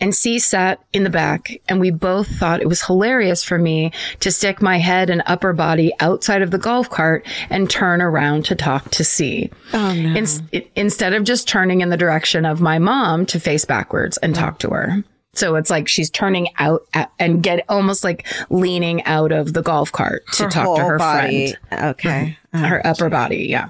and 0.00 0.14
C 0.14 0.38
sat 0.38 0.78
in 0.92 1.04
the 1.04 1.10
back, 1.10 1.60
and 1.68 1.80
we 1.80 1.90
both 1.90 2.28
thought 2.28 2.60
it 2.60 2.68
was 2.68 2.82
hilarious 2.82 3.42
for 3.42 3.58
me 3.58 3.90
to 4.20 4.30
stick 4.30 4.60
my 4.60 4.78
head 4.78 5.10
and 5.10 5.22
upper 5.26 5.52
body 5.52 5.92
outside 6.00 6.42
of 6.42 6.50
the 6.50 6.58
golf 6.58 6.90
cart 6.90 7.26
and 7.50 7.68
turn 7.70 8.00
around 8.02 8.44
to 8.46 8.54
talk 8.54 8.90
to 8.90 9.04
C. 9.04 9.50
Oh, 9.72 9.92
no. 9.94 10.14
Ins- 10.14 10.42
i- 10.52 10.66
instead 10.76 11.14
of 11.14 11.24
just 11.24 11.48
turning 11.48 11.80
in 11.80 11.88
the 11.88 11.96
direction 11.96 12.44
of 12.44 12.60
my 12.60 12.78
mom 12.78 13.26
to 13.26 13.40
face 13.40 13.64
backwards 13.64 14.18
and 14.18 14.34
talk 14.34 14.58
to 14.60 14.70
her. 14.70 15.02
So 15.34 15.56
it's 15.56 15.70
like 15.70 15.88
she's 15.88 16.10
turning 16.10 16.48
out 16.58 16.82
at, 16.92 17.10
and 17.18 17.42
get 17.42 17.64
almost 17.68 18.04
like 18.04 18.26
leaning 18.50 19.02
out 19.04 19.32
of 19.32 19.54
the 19.54 19.62
golf 19.62 19.90
cart 19.90 20.24
to 20.34 20.44
Her 20.44 20.50
talk 20.50 20.76
to 20.76 20.84
her 20.84 20.98
body. 20.98 21.54
friend 21.70 21.90
Okay. 21.90 22.38
Mm-hmm. 22.54 22.64
Oh, 22.64 22.68
her 22.68 22.86
upper 22.86 23.08
body. 23.08 23.46
Yeah. 23.48 23.68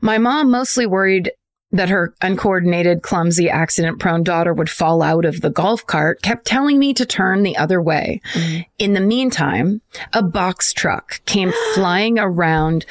My 0.00 0.18
mom 0.18 0.50
mostly 0.50 0.84
worried 0.84 1.30
that 1.74 1.88
her 1.88 2.14
uncoordinated, 2.22 3.02
clumsy, 3.02 3.50
accident 3.50 3.98
prone 3.98 4.22
daughter 4.22 4.54
would 4.54 4.70
fall 4.70 5.02
out 5.02 5.24
of 5.24 5.40
the 5.40 5.50
golf 5.50 5.84
cart, 5.86 6.22
kept 6.22 6.46
telling 6.46 6.78
me 6.78 6.94
to 6.94 7.04
turn 7.04 7.42
the 7.42 7.56
other 7.56 7.82
way. 7.82 8.20
Mm. 8.32 8.66
In 8.78 8.92
the 8.92 9.00
meantime, 9.00 9.80
a 10.12 10.22
box 10.22 10.72
truck 10.72 11.20
came 11.26 11.52
flying 11.74 12.18
around 12.18 12.86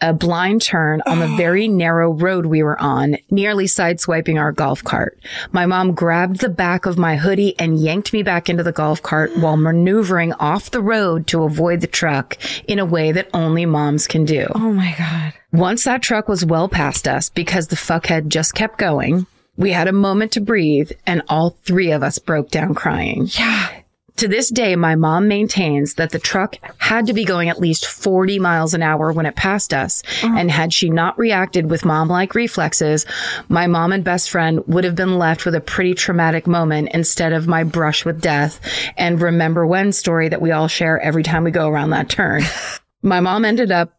a 0.00 0.12
blind 0.12 0.62
turn 0.62 1.02
on 1.06 1.18
the 1.18 1.26
very 1.36 1.68
narrow 1.68 2.12
road 2.12 2.46
we 2.46 2.62
were 2.62 2.80
on, 2.80 3.16
nearly 3.30 3.64
sideswiping 3.64 4.38
our 4.38 4.52
golf 4.52 4.82
cart. 4.84 5.18
My 5.52 5.66
mom 5.66 5.94
grabbed 5.94 6.40
the 6.40 6.48
back 6.48 6.86
of 6.86 6.98
my 6.98 7.16
hoodie 7.16 7.58
and 7.58 7.78
yanked 7.78 8.12
me 8.12 8.22
back 8.22 8.48
into 8.48 8.62
the 8.62 8.72
golf 8.72 9.02
cart 9.02 9.36
while 9.36 9.56
maneuvering 9.56 10.32
off 10.34 10.70
the 10.70 10.82
road 10.82 11.26
to 11.28 11.44
avoid 11.44 11.80
the 11.80 11.86
truck 11.86 12.36
in 12.68 12.78
a 12.78 12.84
way 12.84 13.12
that 13.12 13.30
only 13.32 13.66
moms 13.66 14.06
can 14.06 14.24
do. 14.24 14.46
Oh 14.54 14.72
my 14.72 14.94
God. 14.98 15.32
Once 15.52 15.84
that 15.84 16.02
truck 16.02 16.28
was 16.28 16.44
well 16.44 16.68
past 16.68 17.08
us 17.08 17.30
because 17.30 17.68
the 17.68 17.76
fuckhead 17.76 18.28
just 18.28 18.54
kept 18.54 18.78
going, 18.78 19.26
we 19.56 19.72
had 19.72 19.88
a 19.88 19.92
moment 19.92 20.32
to 20.32 20.40
breathe 20.40 20.92
and 21.06 21.22
all 21.28 21.56
three 21.64 21.90
of 21.90 22.02
us 22.02 22.18
broke 22.18 22.50
down 22.50 22.74
crying. 22.74 23.28
Yeah. 23.38 23.70
To 24.16 24.28
this 24.28 24.48
day, 24.48 24.76
my 24.76 24.94
mom 24.94 25.28
maintains 25.28 25.94
that 25.94 26.10
the 26.10 26.18
truck 26.18 26.56
had 26.78 27.06
to 27.06 27.12
be 27.12 27.24
going 27.24 27.50
at 27.50 27.60
least 27.60 27.84
40 27.84 28.38
miles 28.38 28.72
an 28.72 28.82
hour 28.82 29.12
when 29.12 29.26
it 29.26 29.36
passed 29.36 29.74
us. 29.74 30.02
Uh-huh. 30.22 30.34
And 30.38 30.50
had 30.50 30.72
she 30.72 30.88
not 30.88 31.18
reacted 31.18 31.68
with 31.68 31.84
mom 31.84 32.08
like 32.08 32.34
reflexes, 32.34 33.04
my 33.48 33.66
mom 33.66 33.92
and 33.92 34.02
best 34.02 34.30
friend 34.30 34.62
would 34.66 34.84
have 34.84 34.94
been 34.94 35.18
left 35.18 35.44
with 35.44 35.54
a 35.54 35.60
pretty 35.60 35.92
traumatic 35.92 36.46
moment 36.46 36.90
instead 36.94 37.34
of 37.34 37.46
my 37.46 37.62
brush 37.62 38.06
with 38.06 38.22
death 38.22 38.58
and 38.96 39.20
remember 39.20 39.66
when 39.66 39.92
story 39.92 40.30
that 40.30 40.40
we 40.40 40.50
all 40.50 40.68
share 40.68 40.98
every 41.00 41.22
time 41.22 41.44
we 41.44 41.50
go 41.50 41.68
around 41.68 41.90
that 41.90 42.08
turn. 42.08 42.42
my 43.02 43.20
mom 43.20 43.44
ended 43.44 43.70
up 43.70 43.92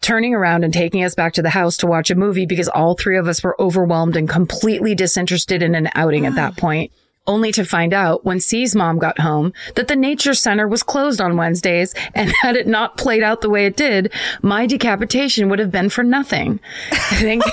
turning 0.00 0.34
around 0.34 0.64
and 0.64 0.74
taking 0.74 1.04
us 1.04 1.14
back 1.14 1.34
to 1.34 1.42
the 1.42 1.50
house 1.50 1.76
to 1.76 1.86
watch 1.86 2.10
a 2.10 2.16
movie 2.16 2.46
because 2.46 2.68
all 2.68 2.96
three 2.96 3.16
of 3.16 3.28
us 3.28 3.44
were 3.44 3.60
overwhelmed 3.60 4.16
and 4.16 4.28
completely 4.28 4.96
disinterested 4.96 5.62
in 5.62 5.76
an 5.76 5.88
outing 5.94 6.26
at 6.26 6.34
that 6.34 6.56
point. 6.56 6.90
Only 7.26 7.52
to 7.52 7.64
find 7.64 7.92
out 7.92 8.24
when 8.24 8.40
C's 8.40 8.74
mom 8.74 8.98
got 8.98 9.18
home 9.20 9.52
that 9.76 9.88
the 9.88 9.96
nature 9.96 10.34
center 10.34 10.66
was 10.66 10.82
closed 10.82 11.20
on 11.20 11.36
Wednesdays 11.36 11.94
and 12.14 12.30
had 12.42 12.56
it 12.56 12.66
not 12.66 12.96
played 12.96 13.22
out 13.22 13.40
the 13.40 13.50
way 13.50 13.66
it 13.66 13.76
did, 13.76 14.12
my 14.42 14.66
decapitation 14.66 15.48
would 15.48 15.58
have 15.58 15.70
been 15.70 15.88
for 15.88 16.02
nothing. 16.02 16.60
Thank, 16.90 17.42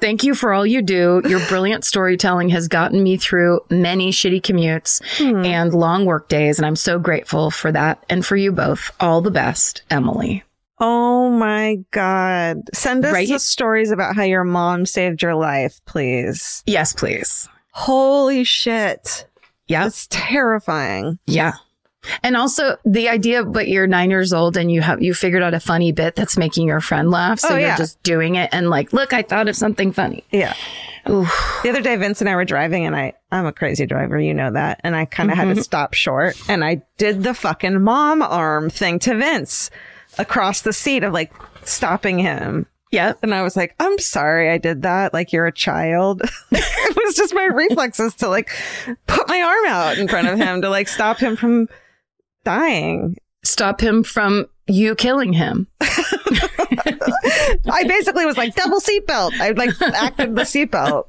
Thank 0.00 0.22
you 0.22 0.34
for 0.34 0.52
all 0.52 0.66
you 0.66 0.80
do. 0.80 1.22
Your 1.28 1.40
brilliant 1.48 1.84
storytelling 1.84 2.50
has 2.50 2.68
gotten 2.68 3.02
me 3.02 3.16
through 3.16 3.60
many 3.68 4.12
shitty 4.12 4.40
commutes 4.42 5.02
hmm. 5.18 5.44
and 5.44 5.74
long 5.74 6.04
work 6.04 6.28
days, 6.28 6.58
and 6.58 6.66
I'm 6.66 6.76
so 6.76 6.98
grateful 6.98 7.50
for 7.50 7.72
that 7.72 8.04
and 8.08 8.24
for 8.24 8.36
you 8.36 8.52
both. 8.52 8.92
All 9.00 9.20
the 9.20 9.30
best, 9.30 9.82
Emily. 9.90 10.44
Oh 10.80 11.30
my 11.30 11.78
God. 11.90 12.58
Send 12.72 13.04
us 13.04 13.12
Right? 13.12 13.28
the 13.28 13.40
stories 13.40 13.90
about 13.90 14.14
how 14.14 14.22
your 14.22 14.44
mom 14.44 14.86
saved 14.86 15.22
your 15.22 15.34
life, 15.34 15.80
please. 15.86 16.62
Yes, 16.66 16.92
please. 16.92 17.48
Holy 17.72 18.44
shit. 18.44 19.26
Yeah. 19.66 19.86
It's 19.86 20.06
terrifying. 20.10 21.18
Yeah. 21.26 21.54
And 22.22 22.36
also 22.36 22.76
the 22.84 23.08
idea, 23.08 23.44
but 23.44 23.68
you're 23.68 23.86
nine 23.86 24.08
years 24.08 24.32
old 24.32 24.56
and 24.56 24.70
you 24.70 24.80
have, 24.80 25.02
you 25.02 25.12
figured 25.12 25.42
out 25.42 25.52
a 25.52 25.60
funny 25.60 25.92
bit 25.92 26.14
that's 26.14 26.38
making 26.38 26.66
your 26.66 26.80
friend 26.80 27.10
laugh. 27.10 27.40
So 27.40 27.50
Oh, 27.50 27.56
you're 27.56 27.76
just 27.76 28.02
doing 28.02 28.36
it 28.36 28.48
and 28.52 28.70
like, 28.70 28.92
look, 28.92 29.12
I 29.12 29.22
thought 29.22 29.48
of 29.48 29.56
something 29.56 29.92
funny. 29.92 30.24
Yeah. 30.30 30.54
Oof. 31.08 31.60
The 31.62 31.70
other 31.70 31.80
day, 31.80 31.96
Vince 31.96 32.20
and 32.20 32.28
I 32.28 32.36
were 32.36 32.44
driving, 32.44 32.84
and 32.84 32.94
I, 32.94 33.14
I'm 33.32 33.46
a 33.46 33.52
crazy 33.52 33.86
driver, 33.86 34.20
you 34.20 34.34
know 34.34 34.52
that. 34.52 34.80
And 34.84 34.94
I 34.94 35.06
kind 35.06 35.30
of 35.30 35.36
had 35.36 35.44
to 35.44 35.52
mm-hmm. 35.52 35.60
stop 35.60 35.94
short, 35.94 36.36
and 36.48 36.62
I 36.62 36.82
did 36.98 37.22
the 37.22 37.34
fucking 37.34 37.82
mom 37.82 38.20
arm 38.20 38.68
thing 38.68 38.98
to 39.00 39.16
Vince 39.16 39.70
across 40.18 40.62
the 40.62 40.72
seat 40.72 41.04
of 41.04 41.12
like 41.12 41.32
stopping 41.64 42.18
him. 42.18 42.66
Yep. 42.90 43.18
And 43.22 43.34
I 43.34 43.42
was 43.42 43.56
like, 43.56 43.74
I'm 43.78 43.98
sorry 43.98 44.50
I 44.50 44.58
did 44.58 44.82
that. 44.82 45.12
Like, 45.12 45.32
you're 45.32 45.46
a 45.46 45.52
child. 45.52 46.22
it 46.50 46.96
was 46.96 47.14
just 47.14 47.34
my 47.34 47.44
reflexes 47.44 48.14
to 48.16 48.28
like 48.28 48.50
put 49.06 49.28
my 49.28 49.40
arm 49.40 49.66
out 49.66 49.98
in 49.98 50.08
front 50.08 50.28
of 50.28 50.38
him 50.38 50.62
to 50.62 50.70
like 50.70 50.88
stop 50.88 51.18
him 51.18 51.36
from 51.36 51.68
dying. 52.44 53.16
Stop 53.44 53.80
him 53.80 54.02
from 54.02 54.46
you 54.66 54.94
killing 54.94 55.32
him. 55.32 55.66
I 57.70 57.84
basically 57.86 58.26
was 58.26 58.36
like, 58.36 58.54
double 58.54 58.80
seatbelt. 58.80 59.32
I 59.40 59.50
like 59.52 59.70
acted 59.82 60.34
the 60.36 60.42
seatbelt. 60.42 61.06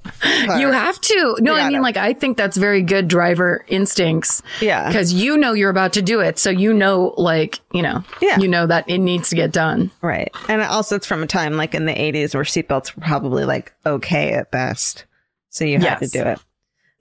You 0.60 0.72
have 0.72 1.00
to. 1.01 1.38
No, 1.39 1.54
I 1.56 1.63
mean, 1.63 1.72
gotta. 1.74 1.82
like, 1.84 1.98
I 1.98 2.13
think 2.13 2.38
that's 2.38 2.58
very 2.58 2.82
good 2.82 3.08
driver 3.08 3.63
instincts. 3.68 4.42
Yeah. 4.62 4.88
Because 4.88 5.13
you 5.13 5.38
know 5.38 5.54
you're 5.54 5.70
about 5.70 5.94
to 5.94 6.01
do 6.01 6.20
it. 6.20 6.39
So 6.39 6.50
you 6.50 6.74
know, 6.74 7.13
like, 7.18 7.60
you 7.74 7.82
know, 7.82 8.04
Yeah. 8.22 8.38
you 8.39 8.48
know 8.48 8.66
that 8.68 8.89
it 8.89 9.00
needs 9.00 9.30
to 9.30 9.36
get 9.36 9.51
done. 9.51 9.92
Right. 10.01 10.32
And 10.48 10.62
also 10.62 10.96
it's 10.96 11.08
from 11.08 11.24
a 11.24 11.28
time 11.28 11.58
like 11.58 11.74
in 11.75 11.86
the 11.86 11.94
80s 11.94 12.34
where 12.34 12.44
seatbelts 12.44 12.96
were 12.96 13.01
probably 13.01 13.46
like 13.46 13.74
okay 13.86 14.32
at 14.34 14.51
best. 14.51 15.06
So 15.50 15.66
you 15.66 15.80
had 15.80 16.01
Yes. 16.01 16.12
to 16.12 16.24
do 16.24 16.30
it. 16.30 16.39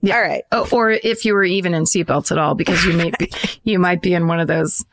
Yeah. 0.01 0.15
All 0.15 0.21
right. 0.21 0.43
Oh, 0.51 0.67
or 0.71 0.91
if 0.91 1.25
you 1.25 1.33
were 1.33 1.43
even 1.43 1.73
in 1.73 1.83
seatbelts 1.83 2.31
at 2.31 2.37
all, 2.37 2.55
because 2.55 2.85
you 2.85 2.93
may 2.93 3.11
be, 3.19 3.31
you 3.63 3.79
might 3.79 4.01
be 4.01 4.13
in 4.13 4.27
one 4.27 4.39
of 4.39 4.47
those 4.47 4.85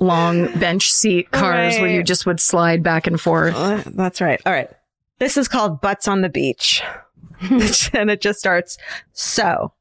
long 0.00 0.46
bench 0.58 0.90
seat 0.90 1.30
cars 1.30 1.78
where 1.78 1.88
you 1.88 2.02
just 2.02 2.26
would 2.26 2.40
slide 2.40 2.82
back 2.82 3.06
and 3.06 3.20
forth. 3.20 3.54
Uh, 3.54 3.82
That's 3.86 4.20
right. 4.20 4.40
All 4.44 4.52
right. 4.52 4.70
This 5.18 5.36
is 5.36 5.46
called 5.46 5.80
Butts 5.80 6.08
on 6.08 6.22
the 6.22 6.28
Beach. 6.28 6.82
and 7.92 8.10
it 8.10 8.20
just 8.20 8.38
starts 8.38 8.76
so. 9.12 9.72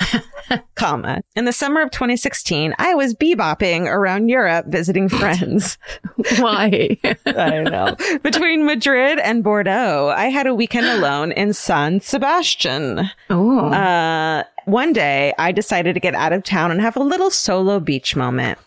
comma. 0.74 1.22
In 1.36 1.44
the 1.44 1.52
summer 1.52 1.80
of 1.80 1.90
2016, 1.90 2.74
I 2.78 2.94
was 2.94 3.14
bebopping 3.14 3.86
around 3.86 4.28
Europe 4.28 4.66
visiting 4.68 5.08
friends. 5.20 5.78
Why? 6.38 6.96
I 7.04 7.50
don't 7.50 7.64
know. 7.64 7.96
Between 8.22 8.66
Madrid 8.66 9.18
and 9.18 9.44
Bordeaux, 9.44 10.12
I 10.16 10.26
had 10.26 10.46
a 10.46 10.54
weekend 10.54 10.86
alone 10.86 11.32
in 11.32 11.52
San 11.52 12.00
Sebastian. 12.00 13.10
oh, 13.30 13.66
Uh, 13.70 14.44
one 14.64 14.92
day 14.92 15.32
I 15.38 15.52
decided 15.52 15.94
to 15.94 16.00
get 16.00 16.14
out 16.14 16.32
of 16.32 16.44
town 16.44 16.70
and 16.70 16.80
have 16.80 16.96
a 16.96 17.02
little 17.02 17.30
solo 17.30 17.80
beach 17.80 18.14
moment. 18.16 18.58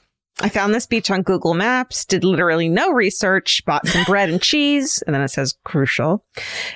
I 0.42 0.50
found 0.50 0.74
this 0.74 0.88
beach 0.88 1.12
on 1.12 1.22
Google 1.22 1.54
Maps, 1.54 2.06
did 2.06 2.24
literally 2.24 2.68
no 2.68 2.92
research, 2.92 3.64
bought 3.66 3.88
some 3.88 4.04
bread 4.06 4.30
and 4.30 4.42
cheese, 4.42 5.04
and 5.06 5.14
then 5.14 5.22
it 5.22 5.28
says 5.28 5.56
crucial, 5.64 6.26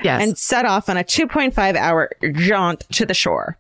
yes. 0.03 0.21
and 0.21 0.37
set 0.37 0.65
off 0.65 0.89
on 0.89 0.95
a 0.97 1.03
2.5 1.03 1.75
hour 1.75 2.09
jaunt 2.33 2.81
to 2.91 3.03
the 3.05 3.15
shore. 3.15 3.57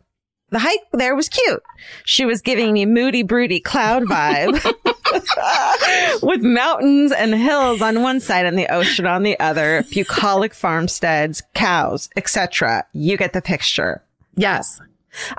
The 0.49 0.59
hike 0.59 0.79
there 0.93 1.15
was 1.15 1.27
cute. 1.27 1.61
She 2.05 2.25
was 2.25 2.41
giving 2.41 2.71
me 2.71 2.85
moody, 2.85 3.21
broody 3.21 3.59
cloud 3.59 4.03
vibe 4.03 4.53
with 6.23 6.41
mountains 6.41 7.11
and 7.11 7.33
hills 7.35 7.81
on 7.81 8.01
one 8.01 8.19
side 8.21 8.45
and 8.45 8.57
the 8.57 8.71
ocean 8.73 9.05
on 9.05 9.23
the 9.23 9.37
other, 9.39 9.83
bucolic 9.91 10.53
farmsteads, 10.53 11.43
cows, 11.53 12.09
etc. 12.15 12.85
You 12.93 13.17
get 13.17 13.33
the 13.33 13.41
picture. 13.41 14.01
yes. 14.35 14.79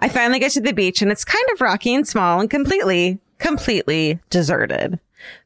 I 0.01 0.09
finally 0.09 0.41
get 0.41 0.51
to 0.53 0.61
the 0.61 0.73
beach 0.73 1.03
and 1.03 1.13
it's 1.13 1.25
kind 1.25 1.45
of 1.53 1.61
rocky 1.61 1.95
and 1.95 2.07
small 2.07 2.41
and 2.41 2.51
completely, 2.51 3.21
completely 3.39 4.19
deserted. 4.29 4.99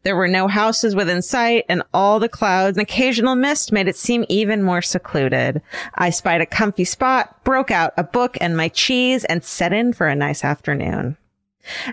There 0.02 0.16
were 0.16 0.28
no 0.28 0.48
houses 0.48 0.94
within 0.94 1.22
sight 1.22 1.64
and 1.68 1.82
all 1.94 2.18
the 2.18 2.28
clouds 2.28 2.76
and 2.76 2.82
occasional 2.82 3.34
mist 3.34 3.72
made 3.72 3.88
it 3.88 3.96
seem 3.96 4.24
even 4.28 4.62
more 4.62 4.82
secluded. 4.82 5.62
I 5.94 6.10
spied 6.10 6.40
a 6.40 6.46
comfy 6.46 6.84
spot, 6.84 7.42
broke 7.44 7.70
out 7.70 7.94
a 7.96 8.04
book 8.04 8.36
and 8.40 8.56
my 8.56 8.68
cheese 8.68 9.24
and 9.24 9.44
set 9.44 9.72
in 9.72 9.92
for 9.92 10.08
a 10.08 10.14
nice 10.14 10.44
afternoon. 10.44 11.16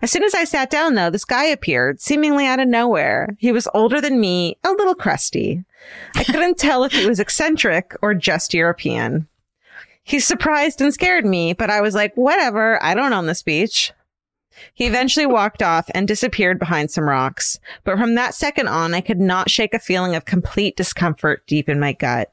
As 0.01 0.11
soon 0.11 0.23
as 0.23 0.33
I 0.33 0.45
sat 0.45 0.69
down 0.69 0.95
though, 0.95 1.09
this 1.09 1.25
guy 1.25 1.45
appeared 1.45 2.01
seemingly 2.01 2.45
out 2.45 2.59
of 2.59 2.67
nowhere. 2.67 3.35
He 3.37 3.51
was 3.51 3.67
older 3.73 4.01
than 4.01 4.19
me, 4.19 4.57
a 4.63 4.71
little 4.71 4.95
crusty. 4.95 5.63
I 6.15 6.23
couldn't 6.23 6.57
tell 6.57 6.83
if 6.83 6.91
he 6.91 7.05
was 7.05 7.19
eccentric 7.19 7.95
or 8.01 8.13
just 8.13 8.53
European. 8.53 9.27
He 10.03 10.19
surprised 10.19 10.81
and 10.81 10.91
scared 10.91 11.25
me, 11.25 11.53
but 11.53 11.69
I 11.69 11.81
was 11.81 11.93
like, 11.93 12.15
whatever, 12.15 12.81
I 12.83 12.95
don't 12.95 13.13
own 13.13 13.27
this 13.27 13.43
beach. 13.43 13.91
He 14.73 14.85
eventually 14.85 15.25
walked 15.25 15.61
off 15.61 15.89
and 15.93 16.07
disappeared 16.07 16.59
behind 16.59 16.91
some 16.91 17.03
rocks. 17.05 17.59
But 17.83 17.97
from 17.97 18.15
that 18.15 18.33
second 18.33 18.67
on, 18.67 18.93
I 18.93 19.01
could 19.01 19.19
not 19.19 19.49
shake 19.49 19.73
a 19.73 19.79
feeling 19.79 20.15
of 20.15 20.25
complete 20.25 20.75
discomfort 20.75 21.45
deep 21.47 21.69
in 21.69 21.79
my 21.79 21.93
gut. 21.93 22.31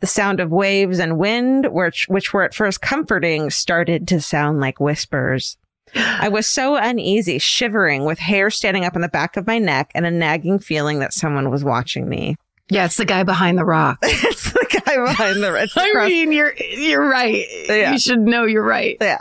The 0.00 0.06
sound 0.06 0.40
of 0.40 0.50
waves 0.50 0.98
and 0.98 1.18
wind, 1.18 1.66
which, 1.72 2.06
which 2.08 2.32
were 2.32 2.42
at 2.42 2.54
first 2.54 2.80
comforting, 2.82 3.50
started 3.50 4.06
to 4.08 4.20
sound 4.20 4.60
like 4.60 4.78
whispers. 4.78 5.56
I 5.94 6.28
was 6.28 6.46
so 6.46 6.76
uneasy, 6.76 7.38
shivering 7.38 8.04
with 8.04 8.18
hair 8.18 8.50
standing 8.50 8.84
up 8.84 8.96
on 8.96 9.02
the 9.02 9.08
back 9.08 9.36
of 9.36 9.46
my 9.46 9.58
neck 9.58 9.92
and 9.94 10.04
a 10.04 10.10
nagging 10.10 10.58
feeling 10.58 10.98
that 10.98 11.14
someone 11.14 11.50
was 11.50 11.64
watching 11.64 12.08
me. 12.08 12.36
Yeah, 12.68 12.86
it's 12.86 12.96
the 12.96 13.04
guy 13.04 13.22
behind 13.22 13.58
the 13.58 13.64
rock. 13.64 13.98
it's 14.02 14.50
the 14.50 14.82
guy 14.84 14.96
behind 14.96 15.40
the, 15.40 15.52
rock. 15.52 15.68
I 15.76 16.08
mean, 16.08 16.32
you're 16.32 16.52
you're 16.56 17.08
right. 17.08 17.46
Yeah. 17.68 17.92
You 17.92 17.98
should 18.00 18.18
know 18.18 18.44
you're 18.44 18.64
right. 18.64 18.96
Yeah. 19.00 19.20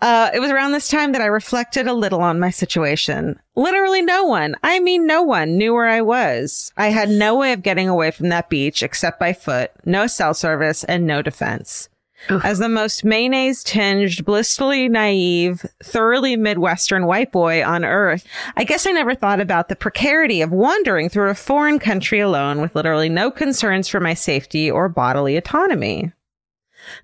Uh, 0.00 0.30
it 0.32 0.40
was 0.40 0.50
around 0.50 0.72
this 0.72 0.88
time 0.88 1.12
that 1.12 1.20
I 1.20 1.26
reflected 1.26 1.86
a 1.86 1.92
little 1.92 2.22
on 2.22 2.40
my 2.40 2.50
situation. 2.50 3.38
Literally 3.54 4.02
no 4.02 4.24
one, 4.24 4.56
I 4.62 4.80
mean 4.80 5.06
no 5.06 5.22
one 5.22 5.58
knew 5.58 5.74
where 5.74 5.88
I 5.88 6.00
was. 6.00 6.72
I 6.76 6.88
had 6.88 7.10
no 7.10 7.36
way 7.36 7.52
of 7.52 7.62
getting 7.62 7.88
away 7.88 8.10
from 8.10 8.30
that 8.30 8.48
beach 8.48 8.82
except 8.82 9.20
by 9.20 9.32
foot, 9.32 9.70
no 9.84 10.06
cell 10.06 10.32
service 10.32 10.84
and 10.84 11.06
no 11.06 11.20
defense. 11.20 11.88
Oof. 12.30 12.44
As 12.44 12.60
the 12.60 12.68
most 12.68 13.04
mayonnaise 13.04 13.64
tinged, 13.64 14.24
blissfully 14.24 14.88
naive, 14.88 15.66
thoroughly 15.82 16.36
Midwestern 16.36 17.06
white 17.06 17.32
boy 17.32 17.64
on 17.64 17.84
earth, 17.84 18.26
I 18.56 18.64
guess 18.64 18.86
I 18.86 18.92
never 18.92 19.14
thought 19.14 19.40
about 19.40 19.68
the 19.68 19.76
precarity 19.76 20.40
of 20.40 20.52
wandering 20.52 21.08
through 21.08 21.30
a 21.30 21.34
foreign 21.34 21.78
country 21.78 22.20
alone 22.20 22.60
with 22.60 22.76
literally 22.76 23.08
no 23.08 23.30
concerns 23.30 23.88
for 23.88 23.98
my 23.98 24.14
safety 24.14 24.70
or 24.70 24.88
bodily 24.88 25.36
autonomy. 25.36 26.12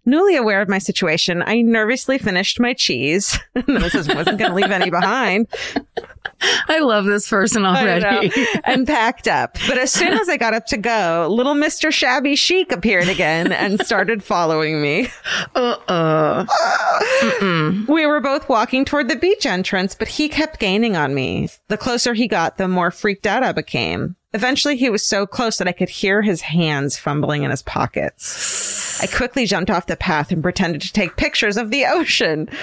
Newly 0.05 0.37
aware 0.37 0.61
of 0.61 0.69
my 0.69 0.79
situation, 0.79 1.43
I 1.45 1.63
nervously 1.63 2.19
finished 2.19 2.61
my 2.61 2.75
cheese. 2.75 3.39
this 3.67 3.95
is, 3.95 4.09
wasn't 4.09 4.39
going 4.39 4.51
to 4.51 4.55
leave 4.55 4.71
any 4.71 4.91
behind. 4.91 5.49
I 6.69 6.79
love 6.81 7.05
this 7.05 7.29
person 7.29 7.65
already. 7.65 8.33
and 8.65 8.87
packed 8.87 9.27
up. 9.27 9.57
But 9.67 9.79
as 9.79 9.93
soon 9.93 10.13
as 10.13 10.29
I 10.29 10.37
got 10.37 10.55
up 10.55 10.67
to 10.67 10.77
go, 10.77 11.27
little 11.31 11.55
Mr. 11.55 11.93
Shabby 11.93 12.37
Chic 12.37 12.71
appeared 12.71 13.09
again 13.09 13.51
and 13.51 13.81
started 13.85 14.23
following 14.23 14.81
me. 14.81 15.09
Uh 15.55 15.77
uh. 15.89 16.47
We 17.89 18.07
were 18.07 18.21
both 18.21 18.49
walking 18.49 18.85
toward 18.85 19.09
the 19.09 19.17
beach 19.17 19.47
entrance, 19.47 19.95
but 19.95 20.09
he 20.09 20.29
kept 20.29 20.61
gaining 20.61 20.97
on 20.97 21.15
me. 21.15 21.49
The 21.69 21.77
closer 21.77 22.15
he 22.15 22.29
got, 22.29 22.57
the 22.57 22.69
more 22.69 22.91
freaked 22.91 23.27
out 23.27 23.43
I 23.43 23.53
became. 23.53 24.17
Eventually, 24.35 24.77
he 24.77 24.91
was 24.91 25.07
so 25.07 25.27
close 25.27 25.57
that 25.57 25.69
I 25.69 25.73
could 25.73 25.89
hear 25.89 26.21
his 26.21 26.43
hands 26.43 26.99
fumbling 26.99 27.45
in 27.45 27.51
his 27.51 27.63
pockets. 27.63 28.88
I 29.01 29.07
quickly 29.07 29.47
jumped 29.47 29.71
off 29.71 29.87
the 29.87 29.97
path 29.97 30.31
and 30.33 30.43
pretended 30.43 30.83
to 30.83 30.93
take 30.93 31.17
pictures 31.17 31.57
of 31.57 31.71
the 31.71 31.87
ocean, 31.87 32.49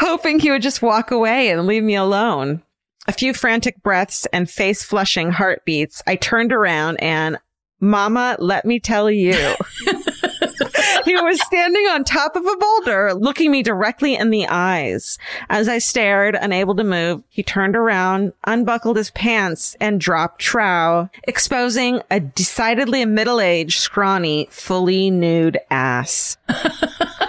hoping 0.00 0.38
he 0.38 0.50
would 0.50 0.62
just 0.62 0.82
walk 0.82 1.10
away 1.10 1.50
and 1.50 1.66
leave 1.66 1.82
me 1.82 1.94
alone. 1.94 2.62
A 3.08 3.12
few 3.12 3.32
frantic 3.32 3.82
breaths 3.82 4.26
and 4.32 4.50
face 4.50 4.82
flushing 4.82 5.30
heartbeats, 5.30 6.02
I 6.06 6.16
turned 6.16 6.52
around 6.52 6.96
and, 6.96 7.38
Mama, 7.80 8.36
let 8.38 8.64
me 8.64 8.80
tell 8.80 9.10
you. 9.10 9.54
he 11.06 11.14
was 11.14 11.40
standing 11.40 11.86
on 11.86 12.04
top 12.04 12.36
of 12.36 12.44
a 12.44 12.56
boulder, 12.56 13.14
looking 13.14 13.50
me 13.50 13.62
directly 13.62 14.16
in 14.16 14.30
the 14.30 14.46
eyes. 14.48 15.18
As 15.48 15.68
I 15.68 15.78
stared, 15.78 16.34
unable 16.34 16.74
to 16.74 16.84
move, 16.84 17.22
he 17.28 17.42
turned 17.42 17.76
around, 17.76 18.32
unbuckled 18.44 18.96
his 18.96 19.12
pants, 19.12 19.76
and 19.80 20.00
dropped 20.00 20.40
trow, 20.40 21.08
exposing 21.22 22.02
a 22.10 22.20
decidedly 22.20 23.04
middle-aged, 23.04 23.78
scrawny, 23.78 24.48
fully 24.50 25.10
nude 25.10 25.58
ass. 25.70 26.36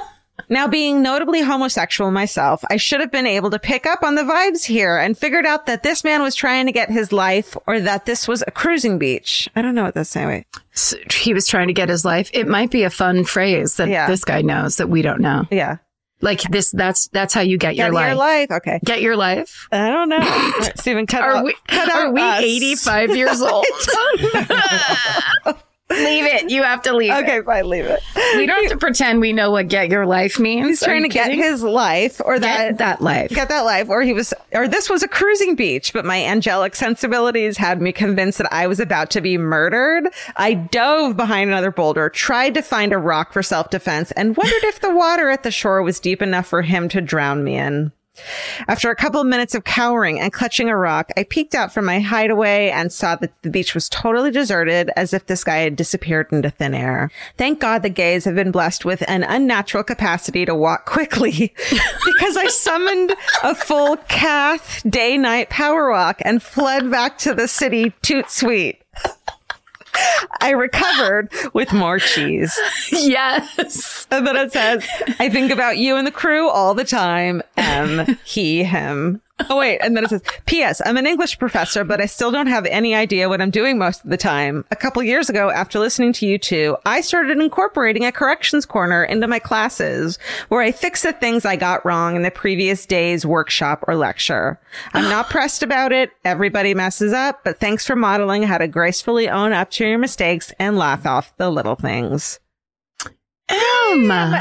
Now, 0.49 0.67
being 0.67 1.01
notably 1.01 1.41
homosexual 1.41 2.09
myself, 2.11 2.63
I 2.69 2.77
should 2.77 3.01
have 3.01 3.11
been 3.11 3.27
able 3.27 3.49
to 3.49 3.59
pick 3.59 3.85
up 3.85 4.01
on 4.03 4.15
the 4.15 4.21
vibes 4.23 4.63
here 4.65 4.97
and 4.97 5.17
figured 5.17 5.45
out 5.45 5.65
that 5.65 5.83
this 5.83 6.03
man 6.05 6.21
was 6.21 6.35
trying 6.35 6.67
to 6.67 6.71
get 6.71 6.89
his 6.89 7.11
life 7.11 7.57
or 7.67 7.81
that 7.81 8.05
this 8.05 8.27
was 8.29 8.43
a 8.47 8.51
cruising 8.51 8.97
beach. 8.97 9.49
I 9.57 9.61
don't 9.61 9.75
know 9.75 9.83
what 9.83 9.93
that's 9.93 10.09
saying. 10.09 10.45
So 10.71 10.95
he 11.13 11.33
was 11.33 11.47
trying 11.47 11.67
to 11.67 11.73
get 11.73 11.89
his 11.89 12.05
life. 12.05 12.29
It 12.33 12.47
might 12.47 12.71
be 12.71 12.83
a 12.83 12.89
fun 12.89 13.25
phrase 13.25 13.75
that 13.75 13.89
Yeah. 13.89 14.07
this 14.07 14.23
guy 14.23 14.41
knows 14.41 14.77
that 14.77 14.87
we 14.87 15.01
don't 15.01 15.19
know. 15.19 15.45
Yeah. 15.51 15.77
Like 16.21 16.41
this, 16.43 16.71
that's, 16.71 17.09
that's 17.09 17.33
how 17.33 17.41
you 17.41 17.57
get, 17.57 17.75
Get 17.75 17.83
your 17.85 17.91
life. 17.91 18.07
your 18.07 18.15
life. 18.15 18.51
Okay. 18.51 18.79
Get 18.85 19.01
your 19.01 19.15
life. 19.17 19.67
I 19.71 19.89
don't 19.89 20.09
know. 20.09 20.17
Right, 20.59 20.71
Stephen, 20.79 21.05
cut 21.05 21.21
Are 21.21 21.31
out, 21.35 21.43
we, 21.45 21.55
cut 21.67 21.91
are 21.91 22.11
we 22.11 22.21
us. 22.21 22.41
85 22.41 23.15
years 23.15 23.41
old? 23.43 23.65
leave 25.89 26.25
it. 26.25 26.49
You 26.49 26.63
have 26.63 26.81
to 26.83 26.95
leave 26.95 27.11
it. 27.11 27.23
Okay, 27.23 27.41
fine, 27.41 27.69
leave 27.69 27.85
it. 27.85 28.01
We 28.35 28.45
don't 28.45 28.63
have 28.63 28.71
to 28.71 28.77
pretend 28.77 29.21
we 29.21 29.33
know 29.33 29.51
what 29.51 29.67
get 29.67 29.89
your 29.89 30.05
life 30.05 30.39
means. 30.39 30.67
He's 30.67 30.83
trying 30.83 31.03
to 31.03 31.09
get 31.09 31.31
his 31.31 31.63
life 31.63 32.21
or 32.23 32.39
that 32.39 32.69
get 32.69 32.77
that 32.79 33.01
life. 33.01 33.29
get 33.29 33.49
that 33.49 33.61
life 33.61 33.89
or 33.89 34.01
he 34.01 34.13
was 34.13 34.33
or 34.53 34.67
this 34.67 34.89
was 34.89 35.03
a 35.03 35.07
cruising 35.07 35.55
beach 35.55 35.93
but 35.93 36.05
my 36.05 36.23
angelic 36.23 36.75
sensibilities 36.75 37.57
had 37.57 37.81
me 37.81 37.91
convinced 37.91 38.37
that 38.37 38.51
i 38.51 38.67
was 38.67 38.79
about 38.79 39.09
to 39.11 39.21
be 39.21 39.37
murdered 39.37 40.07
i 40.35 40.53
dove 40.53 41.15
behind 41.17 41.49
another 41.49 41.71
boulder 41.71 42.09
tried 42.09 42.53
to 42.53 42.61
find 42.61 42.93
a 42.93 42.97
rock 42.97 43.33
for 43.33 43.43
self-defense 43.43 44.11
and 44.11 44.35
wondered 44.37 44.63
if 44.63 44.79
the 44.81 44.93
water 44.93 45.29
at 45.29 45.43
the 45.43 45.51
shore 45.51 45.81
was 45.81 45.99
deep 45.99 46.21
enough 46.21 46.47
for 46.47 46.61
him 46.61 46.87
to 46.89 47.01
drown 47.01 47.43
me 47.43 47.55
in 47.57 47.91
after 48.67 48.89
a 48.89 48.95
couple 48.95 49.21
of 49.21 49.27
minutes 49.27 49.55
of 49.55 49.63
cowering 49.63 50.19
and 50.19 50.33
clutching 50.33 50.69
a 50.69 50.77
rock, 50.77 51.11
I 51.17 51.23
peeked 51.23 51.55
out 51.55 51.73
from 51.73 51.85
my 51.85 51.99
hideaway 51.99 52.69
and 52.69 52.91
saw 52.91 53.15
that 53.17 53.31
the 53.41 53.49
beach 53.49 53.73
was 53.73 53.89
totally 53.89 54.31
deserted 54.31 54.91
as 54.95 55.13
if 55.13 55.25
this 55.25 55.43
guy 55.43 55.57
had 55.57 55.75
disappeared 55.75 56.27
into 56.31 56.49
thin 56.49 56.73
air. 56.73 57.11
Thank 57.37 57.59
God 57.59 57.83
the 57.83 57.89
gays 57.89 58.25
have 58.25 58.35
been 58.35 58.51
blessed 58.51 58.85
with 58.85 59.03
an 59.07 59.23
unnatural 59.23 59.83
capacity 59.83 60.45
to 60.45 60.55
walk 60.55 60.85
quickly 60.85 61.53
because 62.05 62.37
I 62.37 62.47
summoned 62.47 63.13
a 63.43 63.55
full 63.55 63.97
Cath 64.07 64.83
day 64.89 65.17
night 65.17 65.49
power 65.49 65.89
walk 65.89 66.21
and 66.21 66.41
fled 66.41 66.89
back 66.89 67.17
to 67.19 67.33
the 67.33 67.47
city 67.47 67.93
toot 68.01 68.29
sweet. 68.29 68.83
I 70.41 70.51
recovered 70.51 71.31
with 71.53 71.73
more 71.73 71.99
cheese. 71.99 72.57
yes. 72.91 74.07
And 74.11 74.25
then 74.25 74.35
it 74.35 74.51
says, 74.53 74.85
I 75.19 75.29
think 75.29 75.51
about 75.51 75.77
you 75.77 75.95
and 75.95 76.07
the 76.07 76.11
crew 76.11 76.49
all 76.49 76.73
the 76.73 76.85
time. 76.85 77.41
M, 77.57 78.17
he, 78.23 78.63
him. 78.63 79.21
Oh, 79.49 79.57
wait. 79.57 79.77
And 79.79 79.95
then 79.95 80.03
it 80.03 80.09
says, 80.09 80.23
P.S. 80.47 80.81
I'm 80.83 80.97
an 80.97 81.05
English 81.05 81.37
professor, 81.37 81.83
but 81.83 82.01
I 82.01 82.07
still 82.07 82.31
don't 82.31 82.47
have 82.47 82.65
any 82.65 82.95
idea 82.95 83.29
what 83.29 83.39
I'm 83.39 83.51
doing 83.51 83.77
most 83.77 84.03
of 84.03 84.09
the 84.09 84.17
time. 84.17 84.65
A 84.71 84.75
couple 84.75 85.03
years 85.03 85.29
ago, 85.29 85.51
after 85.51 85.77
listening 85.77 86.11
to 86.13 86.25
you 86.25 86.39
two, 86.39 86.75
I 86.87 87.01
started 87.01 87.39
incorporating 87.39 88.03
a 88.03 88.11
corrections 88.11 88.65
corner 88.65 89.03
into 89.03 89.27
my 89.27 89.37
classes 89.37 90.17
where 90.47 90.61
I 90.61 90.71
fix 90.71 91.03
the 91.03 91.13
things 91.13 91.45
I 91.45 91.55
got 91.55 91.85
wrong 91.85 92.15
in 92.15 92.23
the 92.23 92.31
previous 92.31 92.87
day's 92.87 93.27
workshop 93.27 93.83
or 93.87 93.95
lecture. 93.95 94.59
I'm 94.93 95.07
not 95.07 95.29
pressed 95.29 95.61
about 95.61 95.91
it. 95.91 96.09
Everybody 96.25 96.73
messes 96.73 97.13
up, 97.13 97.43
but 97.43 97.59
thanks 97.59 97.85
for 97.85 97.95
modeling 97.95 98.41
how 98.41 98.57
to 98.57 98.67
gracefully 98.67 99.29
own 99.29 99.53
up 99.53 99.69
to 99.71 99.85
your 99.85 99.99
mistakes 99.99 100.51
and 100.57 100.77
laugh 100.77 101.05
off 101.05 101.35
the 101.37 101.51
little 101.51 101.75
things. 101.75 102.39
M. 103.49 104.11
M. 104.11 104.33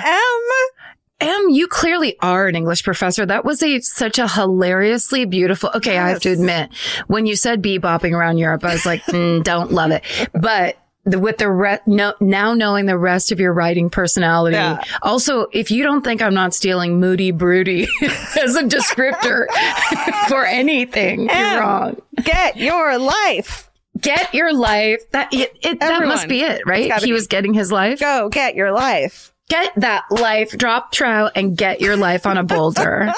Em, 1.19 1.49
you 1.49 1.67
clearly 1.67 2.17
are 2.21 2.47
an 2.47 2.57
English 2.57 2.85
professor. 2.85 3.25
That 3.25 3.45
was 3.45 3.63
a 3.63 3.81
such 3.81 4.19
a 4.19 4.29
hilariously 4.29 5.25
beautiful. 5.25 5.71
Okay, 5.75 5.97
I 5.97 6.11
have 6.11 6.21
to 6.23 6.31
admit, 6.31 6.69
when 7.07 7.25
you 7.25 7.37
said 7.37 7.63
bebopping 7.63 8.13
around 8.13 8.37
Europe, 8.39 8.65
I 8.65 8.73
was 8.75 8.85
like, 8.85 9.03
mm, 9.07 9.43
don't 9.43 9.73
love 9.73 9.93
it. 9.93 10.03
But 10.35 10.77
the, 11.05 11.19
with 11.19 11.39
the 11.39 11.51
re- 11.51 11.79
no, 11.87 12.13
now 12.21 12.53
knowing 12.53 12.85
the 12.85 12.99
rest 12.99 13.33
of 13.33 13.41
your 13.41 13.55
writing 13.55 13.89
personality, 13.89 14.57
Yeah. 14.57 14.83
also 15.03 15.47
if 15.53 15.71
you 15.71 15.83
don't 15.85 16.03
think 16.05 16.21
I'm 16.21 16.35
not 16.35 16.53
stealing 16.53 17.01
moody 17.01 17.31
broody 17.31 17.85
as 18.03 18.55
a 18.57 18.65
descriptor 18.65 19.47
for 20.29 20.45
anything, 20.45 21.31
Em. 21.31 21.53
you're 21.53 21.61
wrong. 21.63 21.97
Get 22.25 22.57
your 22.59 22.99
life. 22.99 23.71
Get 23.99 24.35
your 24.35 24.53
life. 24.53 25.01
That 25.13 25.33
it, 25.33 25.57
it 25.63 25.81
that 25.81 26.03
must 26.07 26.29
be 26.29 26.43
it, 26.43 26.61
right? 26.67 26.93
He 27.01 27.07
be. 27.07 27.13
was 27.15 27.27
getting 27.27 27.55
his 27.55 27.73
life. 27.73 28.01
Go 28.01 28.29
get 28.29 28.55
your 28.55 28.71
life. 28.73 29.33
Get 29.49 29.73
that 29.77 30.05
life. 30.11 30.51
Drop 30.57 30.93
trout 30.93 31.33
and 31.35 31.57
get 31.57 31.81
your 31.81 31.97
life 31.97 32.27
on 32.27 32.37
a 32.37 32.43
boulder. 32.43 33.13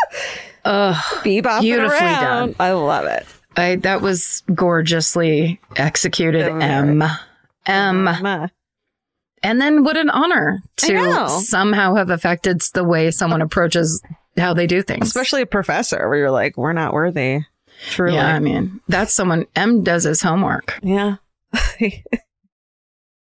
Ugh. 0.64 0.94
Bebop 1.24 1.60
Beautifully 1.60 1.98
around. 1.98 2.22
done. 2.22 2.54
I 2.58 2.72
love 2.72 3.06
it. 3.06 3.26
I, 3.56 3.76
that 3.76 4.00
was 4.00 4.42
gorgeously 4.52 5.60
executed. 5.76 6.46
M. 6.48 7.02
M. 7.66 8.04
Ma. 8.04 8.48
And 9.42 9.60
then 9.60 9.84
what 9.84 9.96
an 9.96 10.10
honor 10.10 10.62
to 10.78 11.28
somehow 11.28 11.96
have 11.96 12.10
affected 12.10 12.62
the 12.72 12.82
way 12.82 13.10
someone 13.10 13.42
approaches 13.42 14.02
how 14.38 14.54
they 14.54 14.66
do 14.66 14.82
things. 14.82 15.06
Especially 15.06 15.42
a 15.42 15.46
professor 15.46 16.08
where 16.08 16.18
you're 16.18 16.30
like, 16.30 16.56
we're 16.56 16.72
not 16.72 16.92
worthy. 16.94 17.40
Truly. 17.90 18.14
yeah, 18.14 18.34
I 18.34 18.38
mean, 18.38 18.80
that's 18.88 19.12
someone 19.12 19.46
M 19.54 19.82
does 19.82 20.04
his 20.04 20.22
homework. 20.22 20.78
Yeah. 20.82 21.16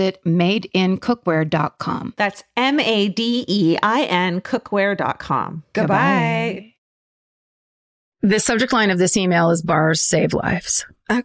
visit 0.00 0.22
madeincookware.com. 0.24 2.14
That's 2.16 2.42
M 2.56 2.80
A 2.80 3.08
D 3.08 3.44
E 3.46 3.76
I 3.82 4.02
N 4.04 4.40
cookware.com. 4.40 5.64
Goodbye. 5.72 6.74
The 8.22 8.40
subject 8.40 8.72
line 8.72 8.90
of 8.90 8.98
this 8.98 9.16
email 9.16 9.50
is 9.50 9.62
bars 9.62 10.00
save 10.00 10.34
lives. 10.34 10.84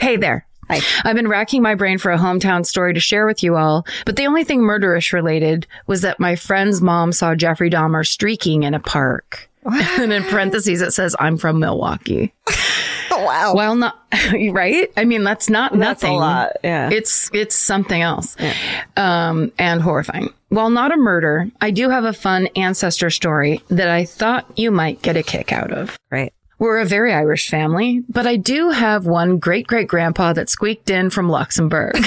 hey 0.00 0.16
there. 0.16 0.46
Hi. 0.68 0.80
I've 1.02 1.16
been 1.16 1.28
racking 1.28 1.62
my 1.62 1.74
brain 1.74 1.98
for 1.98 2.12
a 2.12 2.18
hometown 2.18 2.64
story 2.64 2.94
to 2.94 3.00
share 3.00 3.26
with 3.26 3.42
you 3.42 3.56
all, 3.56 3.84
but 4.06 4.14
the 4.16 4.26
only 4.26 4.44
thing 4.44 4.60
murderish 4.60 5.12
related 5.12 5.66
was 5.88 6.02
that 6.02 6.20
my 6.20 6.36
friend's 6.36 6.80
mom 6.80 7.12
saw 7.12 7.34
Jeffrey 7.34 7.70
Dahmer 7.70 8.06
streaking 8.06 8.62
in 8.62 8.74
a 8.74 8.80
park. 8.80 9.50
and 9.64 10.12
in 10.12 10.22
parentheses, 10.24 10.80
it 10.80 10.92
says, 10.92 11.16
I'm 11.18 11.36
from 11.36 11.58
Milwaukee. 11.58 12.32
wow. 13.24 13.54
While 13.54 13.76
not 13.76 13.98
right, 14.52 14.90
I 14.96 15.04
mean 15.04 15.24
that's 15.24 15.48
not 15.48 15.72
that's 15.72 16.02
nothing. 16.02 16.16
a 16.16 16.18
lot. 16.18 16.52
Yeah, 16.62 16.90
it's 16.90 17.30
it's 17.32 17.56
something 17.56 18.00
else, 18.00 18.36
yeah. 18.38 18.54
um, 18.96 19.52
and 19.58 19.80
horrifying. 19.82 20.32
While 20.48 20.70
not 20.70 20.92
a 20.92 20.96
murder, 20.96 21.48
I 21.60 21.70
do 21.70 21.90
have 21.90 22.04
a 22.04 22.12
fun 22.12 22.48
ancestor 22.56 23.10
story 23.10 23.62
that 23.68 23.88
I 23.88 24.04
thought 24.04 24.46
you 24.58 24.70
might 24.70 25.00
get 25.02 25.16
a 25.16 25.22
kick 25.22 25.52
out 25.52 25.70
of. 25.72 25.96
Right. 26.10 26.32
We're 26.58 26.78
a 26.78 26.84
very 26.84 27.12
Irish 27.14 27.48
family, 27.48 28.02
but 28.08 28.26
I 28.26 28.36
do 28.36 28.70
have 28.70 29.06
one 29.06 29.38
great 29.38 29.66
great 29.66 29.88
grandpa 29.88 30.32
that 30.34 30.50
squeaked 30.50 30.90
in 30.90 31.10
from 31.10 31.28
Luxembourg. 31.28 31.94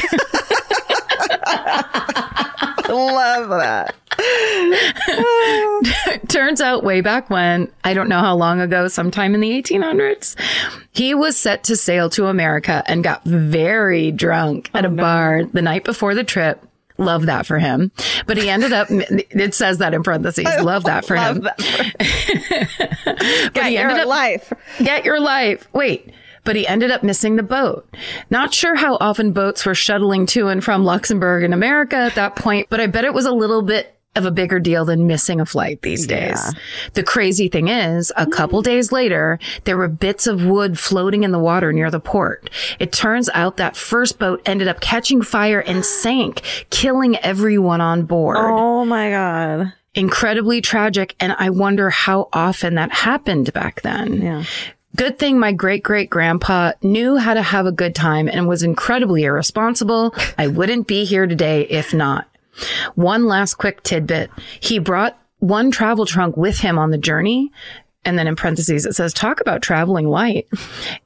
Love 2.90 3.50
that. 3.50 3.96
Turns 6.28 6.62
out 6.62 6.84
way 6.84 7.02
back 7.02 7.30
when, 7.30 7.72
I 7.84 7.94
don't 7.94 8.10
know 8.10 8.20
how 8.20 8.36
long 8.36 8.62
ago, 8.62 8.88
sometime 8.88 9.36
in 9.36 9.42
the 9.42 9.62
1800s, 9.62 10.36
he 10.92 11.14
was 11.14 11.38
set 11.38 11.64
to 11.66 11.76
sail 11.76 12.10
to 12.12 12.28
America 12.28 12.84
and 12.88 13.04
got 13.04 13.24
very 13.24 14.12
drunk 14.12 14.70
at 14.74 14.86
oh, 14.86 14.90
a 14.90 14.92
no. 14.92 15.02
bar 15.02 15.44
the 15.46 15.62
night 15.62 15.84
before 15.84 16.16
the 16.16 16.24
trip. 16.24 16.66
Love 16.98 17.26
that 17.26 17.46
for 17.46 17.58
him. 17.58 17.92
But 18.28 18.38
he 18.38 18.50
ended 18.50 18.72
up, 18.72 18.88
it 18.90 19.56
says 19.56 19.80
that 19.80 19.94
in 19.94 20.04
parentheses. 20.04 20.46
Love 20.62 20.84
that 20.84 21.06
for 21.06 21.16
love 21.16 21.38
him. 21.38 21.44
That 21.44 21.62
for 21.62 23.06
but 23.06 23.54
get 23.54 23.66
he 23.66 23.78
ended 23.78 23.98
your 23.98 24.04
up, 24.04 24.08
life. 24.08 24.54
Get 24.78 25.06
your 25.06 25.20
life. 25.20 25.68
Wait 25.74 26.14
but 26.44 26.56
he 26.56 26.68
ended 26.68 26.92
up 26.92 27.04
missing 27.04 27.36
the 27.36 27.44
boat. 27.44 27.88
Not 28.30 28.54
sure 28.54 28.76
how 28.76 28.98
often 29.00 29.32
boats 29.32 29.66
were 29.66 29.76
shuttling 29.76 30.26
to 30.28 30.48
and 30.48 30.64
from 30.64 30.84
Luxembourg 30.84 31.44
in 31.44 31.54
America 31.54 31.96
at 31.96 32.16
that 32.16 32.36
point, 32.36 32.68
but 32.70 32.80
I 32.80 32.88
bet 32.88 33.06
it 33.06 33.14
was 33.14 33.26
a 33.26 33.32
little 33.32 33.62
bit 33.62 33.93
of 34.16 34.26
a 34.26 34.32
bigger 34.32 34.60
deal 34.60 34.86
than 34.86 35.08
missing 35.08 35.42
a 35.42 35.46
flight 35.46 35.82
these 35.82 36.06
days. 36.06 36.40
Yeah. 36.44 36.52
The 36.94 37.04
crazy 37.04 37.48
thing 37.48 37.68
is, 37.68 38.12
a 38.16 38.28
couple 38.28 38.62
mm. 38.62 38.66
days 38.66 38.92
later, 38.92 39.40
there 39.64 39.78
were 39.78 39.88
bits 39.88 40.28
of 40.28 40.46
wood 40.46 40.78
floating 40.78 41.24
in 41.24 41.32
the 41.32 41.40
water 41.40 41.74
near 41.74 41.90
the 41.90 42.00
port. 42.00 42.50
It 42.80 42.92
turns 42.92 43.30
out 43.34 43.58
that 43.58 43.76
first 43.76 44.20
boat 44.20 44.42
ended 44.46 44.68
up 44.68 44.82
catching 44.82 45.22
fire 45.22 45.60
and 45.60 45.84
sank, 46.04 46.42
killing 46.70 47.18
everyone 47.18 47.82
on 47.82 48.04
board. 48.04 48.38
Oh 48.40 48.86
my 48.86 49.10
God. 49.10 49.74
Incredibly 49.96 50.62
tragic. 50.62 51.16
And 51.20 51.36
I 51.38 51.50
wonder 51.50 51.90
how 51.90 52.30
often 52.34 52.76
that 52.76 52.92
happened 52.92 53.54
back 53.54 53.82
then. 53.82 54.22
Yeah. 54.22 54.44
Good 54.96 55.18
thing 55.18 55.40
my 55.40 55.52
great 55.52 55.82
great 55.82 56.12
grandpa 56.12 56.74
knew 56.84 57.18
how 57.18 57.34
to 57.34 57.42
have 57.42 57.66
a 57.66 57.72
good 57.72 57.96
time 57.96 58.28
and 58.28 58.48
was 58.48 58.62
incredibly 58.62 59.24
irresponsible. 59.24 60.14
I 60.38 60.48
wouldn't 60.48 60.86
be 60.86 61.04
here 61.04 61.26
today 61.26 61.62
if 61.64 61.96
not. 61.96 62.28
One 62.96 63.26
last 63.26 63.56
quick 63.56 63.84
tidbit. 63.84 64.30
He 64.60 64.80
brought 64.80 65.18
one 65.40 65.72
travel 65.72 66.06
trunk 66.06 66.38
with 66.38 66.60
him 66.60 66.80
on 66.80 66.92
the 66.92 66.98
journey. 66.98 67.52
And 68.06 68.20
then 68.20 68.28
in 68.28 68.36
parentheses, 68.36 68.86
it 68.86 68.94
says, 68.96 69.14
talk 69.14 69.40
about 69.40 69.62
traveling 69.62 70.10
light. 70.10 70.48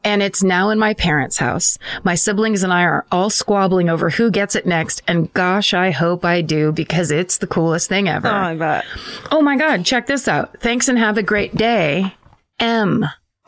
And 0.04 0.24
it's 0.24 0.42
now 0.42 0.70
in 0.70 0.80
my 0.80 0.96
parents' 0.96 1.38
house. 1.38 1.78
My 2.04 2.16
siblings 2.16 2.64
and 2.64 2.74
I 2.74 2.84
are 2.84 3.06
all 3.12 3.30
squabbling 3.30 3.88
over 3.88 4.10
who 4.10 4.32
gets 4.32 4.56
it 4.56 4.66
next. 4.66 5.04
And 5.08 5.32
gosh, 5.34 5.76
I 5.76 5.92
hope 5.92 6.26
I 6.26 6.42
do 6.42 6.72
because 6.72 7.12
it's 7.12 7.38
the 7.38 7.46
coolest 7.46 7.88
thing 7.88 8.10
ever. 8.10 8.28
Oh, 8.28 8.32
I 8.32 8.56
bet. 8.56 8.86
Oh 9.32 9.44
my 9.44 9.58
God. 9.58 9.86
Check 9.86 10.08
this 10.08 10.28
out. 10.28 10.60
Thanks 10.60 10.88
and 10.88 10.98
have 10.98 11.20
a 11.20 11.24
great 11.24 11.56
day. 11.56 12.16
M. 12.60 13.06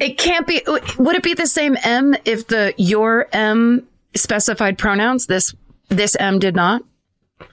it 0.00 0.16
can't 0.16 0.46
be. 0.46 0.62
Would 0.98 1.16
it 1.16 1.22
be 1.22 1.34
the 1.34 1.46
same 1.46 1.76
M 1.84 2.16
if 2.24 2.46
the 2.46 2.72
your 2.78 3.28
M 3.32 3.86
specified 4.14 4.78
pronouns. 4.78 5.26
This, 5.26 5.54
this 5.88 6.16
M 6.16 6.38
did 6.38 6.56
not. 6.56 6.82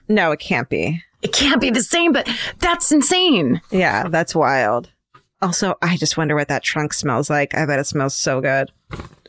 No, 0.08 0.32
it 0.32 0.40
can't 0.40 0.68
be. 0.68 1.02
It 1.22 1.32
can't 1.32 1.60
be 1.60 1.70
the 1.70 1.82
same, 1.82 2.12
but 2.12 2.28
that's 2.58 2.92
insane. 2.92 3.60
Yeah, 3.70 4.08
that's 4.08 4.34
wild. 4.34 4.90
Also, 5.40 5.76
I 5.82 5.96
just 5.96 6.16
wonder 6.16 6.34
what 6.34 6.48
that 6.48 6.62
trunk 6.62 6.92
smells 6.92 7.30
like. 7.30 7.54
I 7.54 7.66
bet 7.66 7.78
it 7.78 7.86
smells 7.86 8.14
so 8.14 8.40
good. 8.40 8.70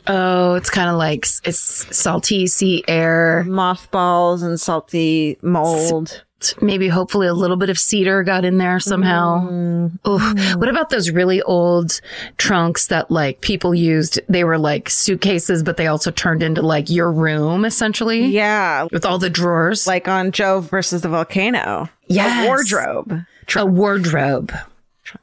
Oh, 0.08 0.56
it's 0.56 0.70
kind 0.70 0.90
of 0.90 0.98
like 0.98 1.26
it's 1.44 1.96
salty 1.96 2.48
sea 2.48 2.84
air, 2.88 3.44
mothballs 3.48 4.42
and 4.42 4.60
salty 4.60 5.38
mold 5.42 6.24
maybe 6.62 6.88
hopefully 6.88 7.28
a 7.28 7.34
little 7.34 7.58
bit 7.58 7.70
of 7.70 7.78
cedar 7.80 8.24
got 8.24 8.46
in 8.46 8.58
there 8.58 8.80
somehow. 8.80 9.48
Mm. 9.50 10.08
Oof. 10.08 10.56
What 10.58 10.70
about 10.70 10.90
those 10.90 11.10
really 11.12 11.42
old 11.44 12.00
trunks 12.38 12.88
that 12.88 13.10
like 13.12 13.42
people 13.42 13.74
used? 13.76 14.20
They 14.30 14.44
were 14.44 14.58
like 14.58 14.90
suitcases, 14.90 15.64
but 15.64 15.78
they 15.78 15.88
also 15.88 16.12
turned 16.12 16.44
into 16.44 16.62
like 16.62 16.90
your 16.90 17.12
room 17.12 17.66
essentially. 17.66 18.26
Yeah. 18.26 18.88
With 18.92 19.06
all 19.06 19.20
the 19.20 19.30
drawers. 19.30 19.86
Like 19.88 20.08
on 20.08 20.32
Joe 20.32 20.62
versus 20.62 21.02
the 21.02 21.10
volcano. 21.10 21.90
Yeah. 22.08 22.46
wardrobe. 22.46 23.22
Trunk. 23.46 23.70
A 23.70 23.72
wardrobe. 23.72 24.52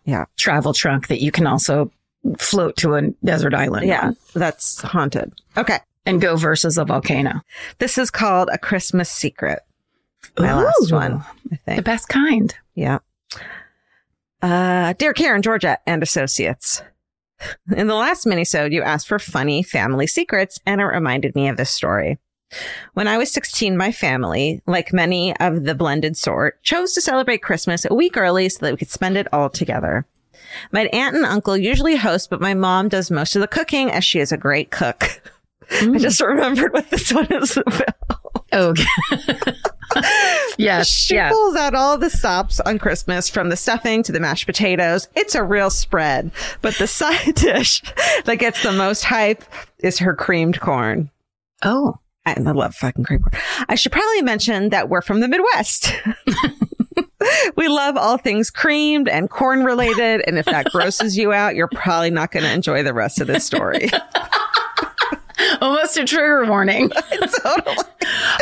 Yeah. 0.04 0.24
travel 0.36 0.72
trunk 0.72 1.08
that 1.08 1.20
you 1.20 1.30
can 1.30 1.46
also 1.46 1.90
float 2.38 2.76
to 2.78 2.94
a 2.94 3.02
desert 3.24 3.54
island 3.54 3.86
Yeah. 3.86 4.06
on 4.08 4.16
That's 4.34 4.80
haunted. 4.82 5.32
Okay. 5.56 5.78
and 6.04 6.20
go 6.20 6.36
versus 6.36 6.76
a 6.78 6.84
volcano. 6.84 7.40
This 7.78 7.96
is 7.98 8.10
called 8.10 8.48
A 8.52 8.58
Christmas 8.58 9.08
Secret. 9.10 9.60
My 10.38 10.54
last 10.54 10.92
Ooh, 10.92 10.94
one, 10.94 11.24
I 11.52 11.56
think. 11.56 11.76
The 11.76 11.82
best 11.82 12.08
kind. 12.08 12.54
Yeah. 12.74 12.98
Uh, 14.42 14.92
dear 14.94 15.12
Karen, 15.12 15.42
Georgia, 15.42 15.78
and 15.86 16.02
associates. 16.02 16.82
In 17.74 17.86
the 17.86 17.94
last 17.94 18.26
minisode, 18.26 18.72
you 18.72 18.82
asked 18.82 19.08
for 19.08 19.18
funny 19.18 19.62
family 19.62 20.06
secrets, 20.06 20.58
and 20.66 20.80
it 20.80 20.84
reminded 20.84 21.34
me 21.34 21.48
of 21.48 21.56
this 21.56 21.70
story. 21.70 22.18
When 22.94 23.08
I 23.08 23.18
was 23.18 23.32
16, 23.32 23.76
my 23.76 23.92
family, 23.92 24.62
like 24.66 24.92
many 24.92 25.36
of 25.38 25.64
the 25.64 25.74
blended 25.74 26.16
sort, 26.16 26.62
chose 26.62 26.92
to 26.94 27.00
celebrate 27.00 27.42
Christmas 27.42 27.84
a 27.84 27.94
week 27.94 28.16
early 28.16 28.48
so 28.48 28.60
that 28.60 28.72
we 28.72 28.78
could 28.78 28.90
spend 28.90 29.16
it 29.16 29.26
all 29.32 29.50
together. 29.50 30.06
My 30.70 30.86
aunt 30.86 31.16
and 31.16 31.24
uncle 31.24 31.56
usually 31.56 31.96
host, 31.96 32.30
but 32.30 32.40
my 32.40 32.54
mom 32.54 32.88
does 32.88 33.10
most 33.10 33.34
of 33.34 33.40
the 33.40 33.48
cooking 33.48 33.90
as 33.90 34.04
she 34.04 34.20
is 34.20 34.32
a 34.32 34.36
great 34.36 34.70
cook. 34.70 35.20
I 35.70 35.98
just 35.98 36.20
remembered 36.20 36.72
what 36.72 36.90
this 36.90 37.12
one 37.12 37.26
is 37.32 37.56
about. 37.56 38.25
Oh, 38.52 38.68
okay. 38.70 39.52
yes. 40.58 40.88
She 40.88 41.14
Yeah. 41.14 41.30
pulls 41.30 41.56
out 41.56 41.74
all 41.74 41.98
the 41.98 42.10
stops 42.10 42.60
on 42.60 42.78
Christmas 42.78 43.28
from 43.28 43.48
the 43.48 43.56
stuffing 43.56 44.02
to 44.04 44.12
the 44.12 44.20
mashed 44.20 44.46
potatoes. 44.46 45.08
It's 45.14 45.34
a 45.34 45.42
real 45.42 45.70
spread. 45.70 46.30
But 46.62 46.74
the 46.76 46.86
side 46.86 47.34
dish 47.34 47.82
that 48.24 48.36
gets 48.36 48.62
the 48.62 48.72
most 48.72 49.04
hype 49.04 49.44
is 49.78 49.98
her 49.98 50.14
creamed 50.14 50.60
corn. 50.60 51.10
Oh. 51.62 51.94
I 52.28 52.34
love 52.40 52.74
fucking 52.74 53.04
creamed 53.04 53.22
corn. 53.24 53.40
I 53.68 53.76
should 53.76 53.92
probably 53.92 54.22
mention 54.22 54.70
that 54.70 54.88
we're 54.88 55.00
from 55.02 55.20
the 55.20 55.28
Midwest. 55.28 55.92
we 57.56 57.68
love 57.68 57.96
all 57.96 58.18
things 58.18 58.50
creamed 58.50 59.08
and 59.08 59.30
corn 59.30 59.62
related. 59.62 60.22
And 60.26 60.36
if 60.36 60.46
that 60.46 60.72
grosses 60.72 61.16
you 61.16 61.32
out, 61.32 61.54
you're 61.54 61.68
probably 61.68 62.10
not 62.10 62.32
going 62.32 62.42
to 62.44 62.50
enjoy 62.52 62.82
the 62.82 62.92
rest 62.92 63.20
of 63.20 63.28
this 63.28 63.44
story. 63.46 63.88
Almost 65.60 65.96
a 65.98 66.04
trigger 66.04 66.44
warning. 66.46 66.90
totally. 67.42 67.76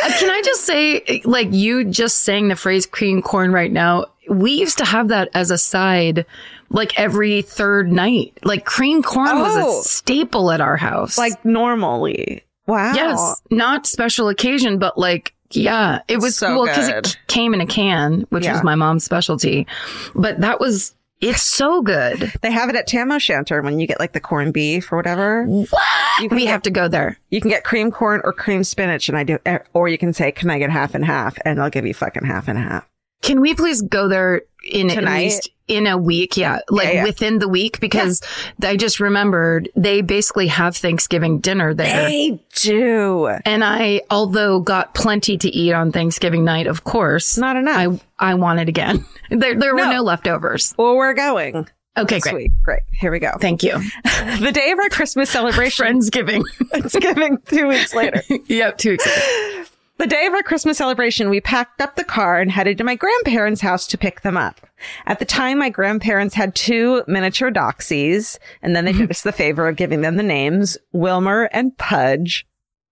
Uh, 0.03 0.11
Can 0.19 0.29
I 0.29 0.41
just 0.43 0.65
say, 0.65 1.21
like 1.25 1.47
you 1.51 1.83
just 1.85 2.19
saying 2.19 2.47
the 2.49 2.55
phrase 2.55 2.85
cream 2.85 3.21
corn 3.21 3.51
right 3.51 3.71
now, 3.71 4.05
we 4.29 4.51
used 4.53 4.77
to 4.79 4.85
have 4.85 5.07
that 5.09 5.29
as 5.33 5.51
a 5.51 5.57
side 5.57 6.25
like 6.69 6.99
every 6.99 7.41
third 7.43 7.91
night. 7.91 8.37
Like 8.43 8.65
cream 8.65 9.03
corn 9.03 9.37
was 9.39 9.55
Oh. 9.55 9.79
a 9.79 9.83
staple 9.83 10.51
at 10.51 10.61
our 10.61 10.77
house. 10.77 11.17
Like 11.17 11.43
normally. 11.45 12.43
Wow. 12.67 12.93
yes, 12.95 13.41
not 13.51 13.85
special 13.85 14.27
occasion, 14.27 14.79
but 14.79 14.97
like, 14.97 15.33
yeah, 15.51 15.99
it 16.07 16.17
was 16.17 16.35
So 16.35 16.55
well 16.55 16.65
because 16.65 16.87
it 16.89 17.17
came 17.27 17.53
in 17.53 17.61
a 17.61 17.67
can, 17.67 18.25
which 18.29 18.45
Yeah. 18.45 18.53
was 18.53 18.63
my 18.63 18.73
mom's 18.73 19.03
specialty. 19.03 19.67
But 20.15 20.41
that 20.41 20.59
was, 20.59 20.93
it's 21.21 21.43
so 21.43 21.81
good. 21.81 22.33
They 22.41 22.51
have 22.51 22.69
it 22.69 22.75
at 22.75 22.87
Tam 22.87 23.11
O'Shanter 23.11 23.61
when 23.61 23.79
you 23.79 23.87
get 23.87 23.99
like 23.99 24.13
the 24.13 24.19
corned 24.19 24.53
beef 24.53 24.91
or 24.91 24.97
whatever. 24.97 25.45
What? 25.45 26.31
We 26.31 26.41
get- 26.43 26.47
have 26.49 26.61
to 26.63 26.69
go 26.71 26.87
there. 26.87 27.17
You 27.29 27.41
can 27.41 27.49
get 27.49 27.63
cream 27.63 27.91
corn 27.91 28.21
or 28.23 28.33
cream 28.33 28.63
spinach, 28.63 29.09
and 29.09 29.17
I 29.17 29.23
do, 29.23 29.39
or 29.73 29.87
you 29.87 29.97
can 29.97 30.13
say, 30.13 30.31
"Can 30.31 30.49
I 30.49 30.59
get 30.59 30.69
half 30.69 30.95
and 30.95 31.05
half?" 31.05 31.37
And 31.45 31.57
they'll 31.59 31.69
give 31.69 31.85
you 31.85 31.93
fucking 31.93 32.25
half 32.25 32.47
and 32.47 32.57
half. 32.57 32.85
Can 33.25 33.41
we 33.41 33.55
please 33.55 33.81
go 33.81 34.07
there 34.07 34.43
in 34.63 34.91
at 34.91 35.03
least 35.03 35.49
in 35.67 35.87
a 35.87 35.97
week? 35.97 36.37
Yeah. 36.37 36.59
Like 36.69 36.93
yeah. 36.93 37.03
within 37.03 37.39
the 37.39 37.47
week 37.47 37.79
because 37.79 38.21
I 38.61 38.77
just 38.77 38.99
remembered 38.99 39.67
they 39.75 40.01
basically 40.01 40.45
have 40.47 40.77
Thanksgiving 40.77 41.39
dinner 41.39 41.73
there. 41.73 42.07
They 42.07 42.39
do. 42.53 43.27
And 43.43 43.63
I, 43.63 44.01
although 44.11 44.59
got 44.59 44.93
plenty 44.93 45.39
to 45.39 45.49
eat 45.49 45.73
on 45.73 45.91
Thanksgiving 45.91 46.45
night, 46.45 46.67
of 46.67 46.83
course, 46.83 47.35
Not 47.35 47.55
enough. 47.55 47.99
I, 48.19 48.31
I 48.31 48.33
want 48.35 48.59
it 48.59 48.69
again. 48.69 49.03
There, 49.31 49.55
there 49.59 49.73
were 49.73 49.81
No. 49.81 49.91
no 49.91 50.03
leftovers. 50.03 50.75
well, 50.77 50.95
we're 50.95 51.15
going. 51.15 51.67
Okay, 51.97 52.19
great. 52.19 52.31
Sweet, 52.31 52.51
great. 52.61 52.81
Here 52.91 53.11
we 53.11 53.17
go. 53.17 53.31
Thank 53.41 53.63
you. 53.63 53.73
The 54.39 54.51
day 54.53 54.69
of 54.71 54.77
our 54.77 54.89
Christmas 54.89 55.31
celebration, 55.31 55.83
Friendsgiving. 55.99 56.43
Thanksgiving, 56.69 57.39
two 57.47 57.67
weeks 57.67 57.95
later. 57.95 58.21
yep, 58.45 58.77
two 58.77 58.91
weeks. 58.91 59.05
ago. 59.05 59.65
The 59.97 60.07
day 60.07 60.25
of 60.25 60.33
our 60.33 60.43
Christmas 60.43 60.77
celebration, 60.77 61.29
we 61.29 61.39
packed 61.39 61.79
up 61.79 61.95
the 61.95 62.03
car 62.03 62.41
and 62.41 62.51
headed 62.51 62.77
to 62.77 62.83
my 62.83 62.95
grandparents' 62.95 63.61
house 63.61 63.87
to 63.87 63.97
pick 63.97 64.21
them 64.21 64.35
up. 64.35 64.59
At 65.05 65.19
the 65.19 65.25
time, 65.25 65.57
my 65.57 65.69
grandparents 65.69 66.35
had 66.35 66.53
two 66.53 67.03
miniature 67.07 67.49
doxies, 67.49 68.37
and 68.61 68.75
then 68.75 68.83
they 68.83 68.91
did 68.91 69.09
us 69.09 69.21
the 69.21 69.31
favor 69.31 69.69
of 69.69 69.77
giving 69.77 70.01
them 70.01 70.17
the 70.17 70.23
names 70.23 70.77
Wilmer 70.91 71.49
and 71.53 71.77
Pudge. 71.77 72.45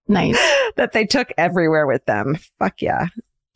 Nice. 0.08 0.38
that 0.76 0.92
they 0.92 1.04
took 1.04 1.30
everywhere 1.36 1.86
with 1.86 2.06
them. 2.06 2.38
Fuck 2.58 2.80
yeah. 2.80 3.08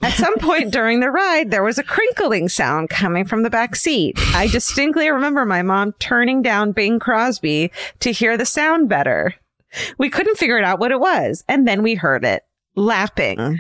At 0.03 0.13
some 0.13 0.37
point 0.39 0.71
during 0.73 1.01
the 1.01 1.11
ride, 1.11 1.51
there 1.51 1.65
was 1.65 1.79
a 1.79 1.83
crinkling 1.83 2.51
sound 2.51 2.91
coming 2.91 3.25
from 3.25 3.45
the 3.45 3.51
back 3.51 3.77
seat. 3.77 4.19
I 4.35 4.49
distinctly 4.49 5.11
remember 5.11 5.47
my 5.47 5.63
mom 5.63 5.95
turning 5.99 6.43
down 6.43 6.73
Bing 6.73 6.99
Crosby 6.99 7.73
to 8.01 8.13
hear 8.13 8.37
the 8.37 8.47
sound 8.47 8.91
better. 8.91 9.35
We 9.97 10.11
couldn't 10.11 10.37
figure 10.37 10.59
it 10.59 10.65
out 10.65 10.81
what 10.81 10.93
it 10.93 11.01
was, 11.01 11.45
and 11.49 11.67
then 11.67 11.83
we 11.83 11.95
heard 11.95 12.27
it 12.27 12.45
lapping. 12.79 13.39
Uh-huh. 13.39 13.57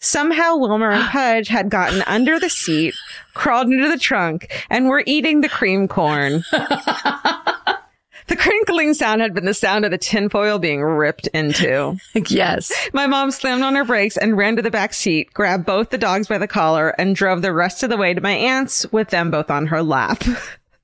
Somehow 0.00 0.56
Wilmer 0.56 0.90
and 0.90 1.04
Pudge 1.10 1.48
had 1.48 1.70
gotten 1.70 2.02
under 2.02 2.38
the 2.38 2.50
seat, 2.50 2.94
crawled 3.34 3.68
into 3.68 3.88
the 3.88 3.98
trunk, 3.98 4.64
and 4.70 4.88
were 4.88 5.02
eating 5.06 5.40
the 5.40 5.48
cream 5.48 5.88
corn. 5.88 6.44
the 6.52 8.36
crinkling 8.36 8.94
sound 8.94 9.20
had 9.20 9.34
been 9.34 9.44
the 9.44 9.54
sound 9.54 9.84
of 9.84 9.90
the 9.90 9.98
tinfoil 9.98 10.58
being 10.58 10.82
ripped 10.82 11.26
into. 11.28 11.96
yes. 12.28 12.72
My 12.92 13.06
mom 13.06 13.30
slammed 13.30 13.62
on 13.62 13.74
her 13.74 13.84
brakes 13.84 14.16
and 14.16 14.36
ran 14.36 14.56
to 14.56 14.62
the 14.62 14.70
back 14.70 14.94
seat, 14.94 15.32
grabbed 15.34 15.66
both 15.66 15.90
the 15.90 15.98
dogs 15.98 16.28
by 16.28 16.38
the 16.38 16.46
collar, 16.46 16.90
and 16.90 17.16
drove 17.16 17.42
the 17.42 17.52
rest 17.52 17.82
of 17.82 17.90
the 17.90 17.96
way 17.96 18.14
to 18.14 18.20
my 18.20 18.32
aunt's 18.32 18.90
with 18.92 19.10
them 19.10 19.30
both 19.30 19.50
on 19.50 19.66
her 19.66 19.82
lap. 19.82 20.22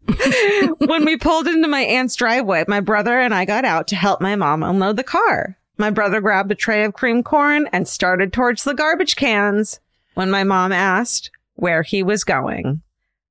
when 0.79 1.05
we 1.05 1.17
pulled 1.17 1.47
into 1.47 1.69
my 1.69 1.81
aunt's 1.81 2.17
driveway, 2.17 2.65
my 2.67 2.81
brother 2.81 3.19
and 3.19 3.33
I 3.33 3.45
got 3.45 3.65
out 3.65 3.89
to 3.89 3.97
help 3.97 4.21
my 4.21 4.37
mom 4.37 4.63
unload 4.63 4.97
the 4.97 5.05
car. 5.05 5.57
My 5.77 5.91
brother 5.91 6.21
grabbed 6.21 6.53
a 6.53 6.55
tray 6.55 6.85
of 6.85 6.95
cream 6.95 7.23
corn 7.23 7.69
and 7.73 7.89
started 7.89 8.33
towards 8.33 8.65
the 8.65 8.75
garbage 8.75 9.17
cans 9.17 9.81
when 10.15 10.31
my 10.31 10.45
mom 10.45 10.73
asked 10.73 11.31
where 11.55 11.83
he 11.83 12.03
was 12.03 12.25
going. 12.25 12.83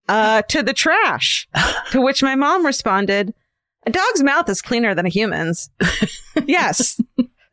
Uh, 0.09 0.41
to 0.43 0.61
the 0.61 0.73
trash. 0.73 1.47
to 1.91 2.01
which 2.01 2.21
my 2.21 2.35
mom 2.35 2.65
responded, 2.65 3.33
a 3.85 3.91
dog's 3.91 4.23
mouth 4.23 4.49
is 4.49 4.61
cleaner 4.61 4.93
than 4.93 5.05
a 5.05 5.09
human's. 5.09 5.69
yes. 6.45 6.99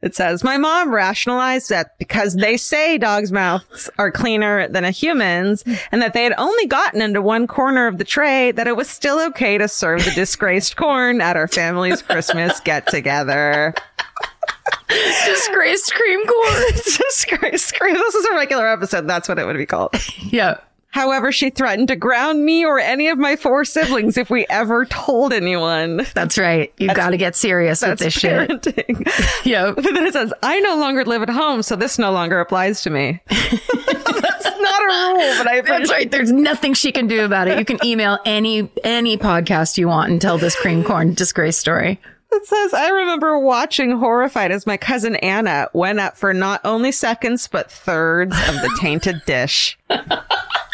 It 0.03 0.17
says, 0.17 0.43
my 0.43 0.57
mom 0.57 0.93
rationalized 0.93 1.69
that 1.69 1.99
because 1.99 2.35
they 2.35 2.57
say 2.57 2.97
dogs' 2.97 3.31
mouths 3.31 3.91
are 3.99 4.11
cleaner 4.11 4.67
than 4.69 4.85
a 4.85 4.91
human's 4.91 5.63
and 5.93 6.01
that 6.01 6.15
they 6.15 6.25
had 6.25 6.33
only 6.39 6.67
gotten 6.67 7.03
into 7.03 7.21
one 7.21 7.47
corner 7.47 7.87
of 7.87 7.99
the 7.99 8.05
tray, 8.05 8.51
that 8.53 8.67
it 8.67 8.77
was 8.77 8.89
still 8.89 9.21
okay 9.27 9.59
to 9.59 9.69
serve 9.69 10.05
the 10.05 10.11
disgraced 10.13 10.77
corn 10.77 11.21
at 11.21 11.37
our 11.37 11.49
family's 11.49 12.01
Christmas 12.01 12.61
get 12.61 12.87
together. 12.87 13.75
Disgraced 15.27 15.95
cream 15.95 16.27
corn. 16.27 16.63
disgraced 16.75 17.79
corn. 17.79 17.95
This 17.95 18.15
is 18.15 18.25
a 18.27 18.35
regular 18.35 18.67
episode. 18.69 19.07
That's 19.07 19.29
what 19.29 19.39
it 19.39 19.47
would 19.47 19.57
be 19.57 19.67
called. 19.67 19.95
yeah. 20.23 20.59
However, 20.93 21.31
she 21.31 21.51
threatened 21.51 21.87
to 21.87 21.95
ground 21.95 22.45
me 22.45 22.65
or 22.65 22.81
any 22.81 23.07
of 23.11 23.17
my 23.19 23.37
four 23.37 23.65
siblings 23.65 24.17
if 24.17 24.29
we 24.29 24.45
ever 24.51 24.85
told 24.87 25.33
anyone. 25.33 26.05
That's 26.15 26.37
right. 26.37 26.73
You 26.79 26.93
got 26.93 27.11
to 27.11 27.17
get 27.17 27.37
serious 27.37 27.81
with 27.81 28.01
That's 28.01 28.03
this 28.03 28.15
shit. 28.15 28.49
parenting. 28.49 29.45
Yep. 29.47 29.77
But 29.77 29.85
then 29.85 30.05
it 30.05 30.13
says, 30.13 30.33
I 30.43 30.59
no 30.59 30.75
longer 30.77 31.05
live 31.05 31.23
at 31.23 31.29
home, 31.31 31.63
so 31.63 31.77
this 31.77 31.97
no 31.97 32.11
longer 32.11 32.41
applies 32.41 32.83
to 32.83 32.91
me. 32.91 33.21
That's 33.29 34.45
not 34.45 34.83
a 34.83 34.87
rule, 34.87 35.35
but 35.39 35.47
I 35.49 35.61
That's 35.61 35.69
appreciate 35.71 35.91
right. 35.97 36.11
There's 36.11 36.33
nothing 36.33 36.75
she 36.75 36.91
can 36.91 37.07
do 37.07 37.25
about 37.25 37.47
it. 37.47 37.57
You 37.59 37.65
can 37.65 37.79
email 37.87 38.19
any 38.25 38.69
any 38.83 39.17
podcast 39.17 39.79
you 39.79 39.87
want 39.87 40.11
and 40.11 40.21
tell 40.21 40.39
this 40.39 40.57
cream 40.57 40.83
corn 40.83 41.15
disgrace 41.15 41.57
story. 41.57 42.01
It. 42.33 42.47
says, 42.47 42.75
I 42.75 42.89
remember 42.89 43.39
watching 43.39 43.93
horrified 43.99 44.53
as 44.53 44.67
my 44.67 44.77
cousin 44.77 45.17
Anna 45.17 45.69
went 45.73 46.01
up 46.01 46.17
for 46.17 46.33
not 46.33 46.61
only 46.65 46.93
seconds, 46.93 47.49
but 47.49 47.71
thirds 47.71 48.37
of 48.49 48.55
the 48.57 48.77
tainted 48.81 49.23
dish. 49.27 49.79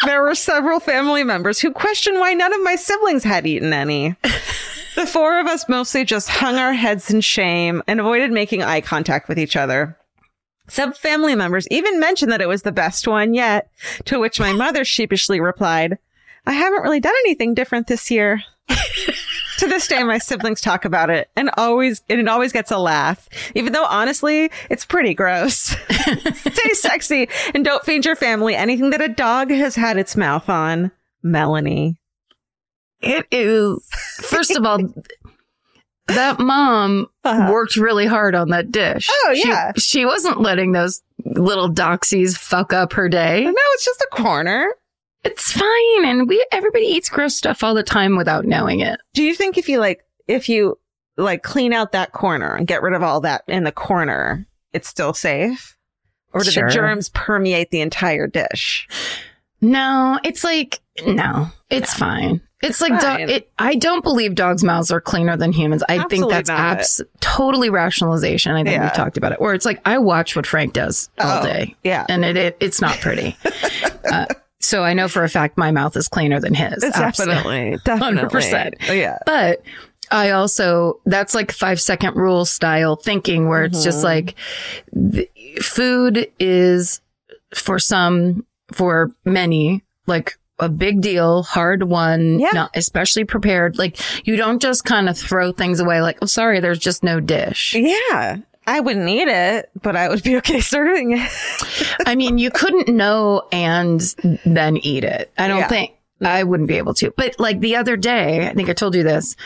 There 0.05 0.23
were 0.23 0.35
several 0.35 0.81
family 0.81 1.25
members 1.25 1.59
who 1.61 1.73
questioned 1.73 2.21
why 2.21 2.35
none 2.35 2.53
of 2.55 2.62
my 2.62 2.77
siblings 2.77 3.25
had 3.25 3.47
eaten 3.47 3.73
any. 3.73 4.16
The 4.95 5.07
four 5.07 5.40
of 5.40 5.47
us 5.47 5.69
mostly 5.69 6.05
just 6.05 6.29
hung 6.29 6.57
our 6.57 6.73
heads 6.73 7.11
in 7.11 7.21
shame 7.21 7.83
and 7.87 8.01
avoided 8.01 8.31
making 8.33 8.62
eye 8.62 8.81
contact 8.81 9.29
with 9.29 9.38
each 9.38 9.57
other. 9.57 9.97
Some 10.69 10.92
family 10.92 11.35
members 11.35 11.69
even 11.71 12.01
mentioned 12.01 12.33
that 12.33 12.40
it 12.40 12.49
was 12.49 12.62
the 12.62 12.73
best 12.73 13.07
one 13.07 13.35
yet, 13.35 13.71
to 14.07 14.19
which 14.19 14.40
my 14.40 14.53
mother 14.53 14.85
sheepishly 14.85 15.40
replied, 15.40 15.99
I 16.47 16.53
haven't 16.53 16.83
really 16.83 17.01
done 17.01 17.14
anything 17.25 17.55
different 17.55 17.87
this 17.87 18.11
year. 18.11 18.42
to 19.59 19.66
this 19.66 19.87
day, 19.88 20.03
my 20.03 20.19
siblings 20.19 20.61
talk 20.61 20.85
about 20.85 21.11
it 21.11 21.29
and 21.37 21.51
always, 21.57 22.03
and 22.09 22.21
it 22.21 22.29
always 22.29 22.53
gets 22.53 22.71
a 22.71 22.79
laugh, 22.79 23.29
even 23.55 23.73
though 23.73 23.85
honestly, 23.85 24.51
it's 24.70 24.85
pretty 24.85 25.14
gross. 25.14 25.74
Stay 26.35 26.72
sexy 26.74 27.28
and 27.55 27.64
don't 27.64 27.85
feed 27.85 28.05
your 28.05 28.16
family 28.16 28.55
anything 28.55 28.91
that 28.91 29.01
a 29.01 29.09
dog 29.09 29.51
has 29.51 29.74
had 29.76 29.97
its 29.97 30.16
mouth 30.16 30.49
on. 30.49 30.91
Melanie. 31.22 31.97
It 33.03 33.26
is 33.31 33.87
first 34.22 34.53
of 34.57 34.64
all 34.64 34.78
that 36.09 36.39
mom 36.39 37.09
Uh-huh. 37.24 37.51
worked 37.53 37.76
really 37.76 38.07
hard 38.07 38.35
on 38.35 38.51
that 38.51 38.70
dish. 38.70 39.09
Oh, 39.11 39.35
She- 39.35 39.49
yeah. 39.49 39.72
She, 39.76 40.05
wasn't 40.07 40.41
letting 40.41 40.72
those 40.72 41.03
little 41.24 41.68
doxies 41.68 42.37
fuck 42.37 42.72
up 42.72 42.93
her 42.93 43.09
day. 43.09 43.43
No, 43.45 43.53
it's 43.74 43.85
just 43.85 44.01
a 44.01 44.09
corner. 44.12 44.68
It's 45.27 45.53
fine. 45.53 46.05
And 46.05 46.29
we, 46.29 46.45
everybody 46.53 46.85
eats 46.87 47.09
gross 47.09 47.37
stuff 47.37 47.62
all 47.64 47.74
the 47.74 47.83
time 47.83 48.16
without 48.16 48.45
knowing 48.45 48.81
it. 48.81 49.01
Do 49.14 49.22
you 49.22 49.35
think 49.35 49.59
if 49.59 49.68
you 49.68 49.79
like, 49.81 50.01
if 50.29 50.49
you 50.49 50.79
like 51.16 51.43
clean 51.43 51.72
out 51.72 51.93
that 51.93 52.12
corner 52.12 52.55
and 52.55 52.66
get 52.66 52.83
rid 52.83 52.95
of 52.95 53.03
all 53.03 53.20
that 53.22 53.43
in 53.49 53.64
the 53.64 53.72
corner, 53.72 54.47
it's 54.72 54.89
still 54.89 55.14
safe? 55.14 55.77
Or 56.33 56.43
do 56.43 56.51
Sure. 56.51 56.68
the 56.68 56.74
germs 56.74 57.09
permeate 57.11 57.70
the 57.70 57.81
entire 57.81 58.27
dish? 58.27 58.87
No, 59.61 60.18
it's 60.22 60.45
like, 60.45 60.81
no, 61.07 61.49
it's 61.70 61.95
fine. 61.95 62.43
It's 62.62 62.81
like, 62.81 62.93
dog, 62.93 63.03
Fine. 63.18 63.31
it, 63.31 63.51
I 63.59 63.74
don't 63.77 64.03
believe 64.03 64.35
dogs' 64.35 64.64
mouths 64.64 64.91
are 64.91 65.01
cleaner 65.01 65.37
than 65.37 65.53
humans. 65.53 65.83
I 65.89 66.05
think 66.09 66.29
that's 66.29 66.49
not. 66.49 66.59
abs- 66.59 67.03
totally 67.20 67.68
rationalization. 67.70 68.53
I 68.53 68.64
think 68.64 68.77
Yeah. 68.77 68.83
we've 68.85 68.93
talked 68.95 69.16
about 69.18 69.33
it. 69.33 69.39
Or 69.41 69.53
it's 69.55 69.64
like, 69.66 69.81
I 69.85 69.99
watch 69.99 70.35
what 70.37 70.47
Frank 70.47 70.72
does 70.72 71.11
all 71.18 71.41
Oh, 71.41 71.45
day. 71.45 71.74
yeah. 71.85 72.07
And 72.09 72.24
it, 72.24 72.37
it 72.37 72.57
it's 72.61 72.81
not 72.81 72.99
pretty. 73.01 73.37
uh, 74.11 74.27
so 74.61 74.83
I 74.83 74.95
know 74.95 75.09
for 75.09 75.23
a 75.25 75.29
fact 75.29 75.59
my 75.59 75.71
mouth 75.71 75.97
is 75.97 76.09
cleaner 76.09 76.41
than 76.41 76.55
his. 76.55 76.81
Definitely. 76.83 77.77
Definitely. 77.85 78.41
100%. 78.41 78.75
Oh, 78.89 78.93
yeah. 78.93 79.19
But 79.27 79.63
I 80.11 80.31
also, 80.31 81.01
that's 81.07 81.35
like 81.35 81.53
five 81.53 81.81
second 81.81 82.17
rule 82.17 82.45
style 82.45 82.97
thinking 82.97 83.49
where 83.49 83.65
it's 83.65 83.83
just 83.85 84.01
Mhm. 84.01 84.05
like 84.05 84.35
the, 84.93 85.29
food 85.63 86.31
is 86.39 87.01
for 87.55 87.79
some, 87.79 88.45
for 88.73 89.11
many, 89.25 89.83
like 90.07 90.39
a 90.59 90.69
big 90.69 91.01
deal, 91.01 91.43
hard 91.43 91.83
one, 91.83 92.39
Yeah. 92.41 92.51
not 92.55 92.71
especially 92.75 93.25
prepared. 93.25 93.79
Like 93.79 93.99
you 94.27 94.37
don't 94.37 94.61
just 94.63 94.85
kind 94.85 95.09
of 95.09 95.19
throw 95.19 95.53
things 95.53 95.81
away 95.81 96.01
like, 96.01 96.19
oh, 96.23 96.27
sorry, 96.27 96.61
there's 96.61 96.79
just 96.79 97.03
no 97.03 97.21
dish. 97.21 97.75
Yeah. 97.75 98.39
I 98.67 98.81
wouldn't 98.81 99.09
eat 99.09 99.29
it, 99.29 99.71
but 99.83 99.95
I 99.97 100.09
would 100.09 100.23
be 100.23 100.37
okay 100.39 100.61
serving 100.61 101.12
it. 101.19 101.31
I 102.07 102.14
mean, 102.14 102.39
you 102.39 102.51
couldn't 102.51 102.89
know 102.89 103.47
and 103.53 104.01
then 104.45 104.77
eat 104.79 105.05
it. 105.05 105.33
I 105.39 105.49
don't 105.49 105.59
Yeah. 105.61 105.69
think 105.69 105.93
I 106.25 106.43
wouldn't 106.45 106.69
be 106.69 106.77
able 106.79 106.95
to. 106.95 107.12
But 107.17 107.39
like 107.39 107.61
the 107.61 107.77
other 107.77 107.97
day, 107.97 108.49
I 108.49 108.55
think 108.55 108.69
I 108.69 108.73
told 108.73 108.95
you 108.95 109.03
this. 109.03 109.37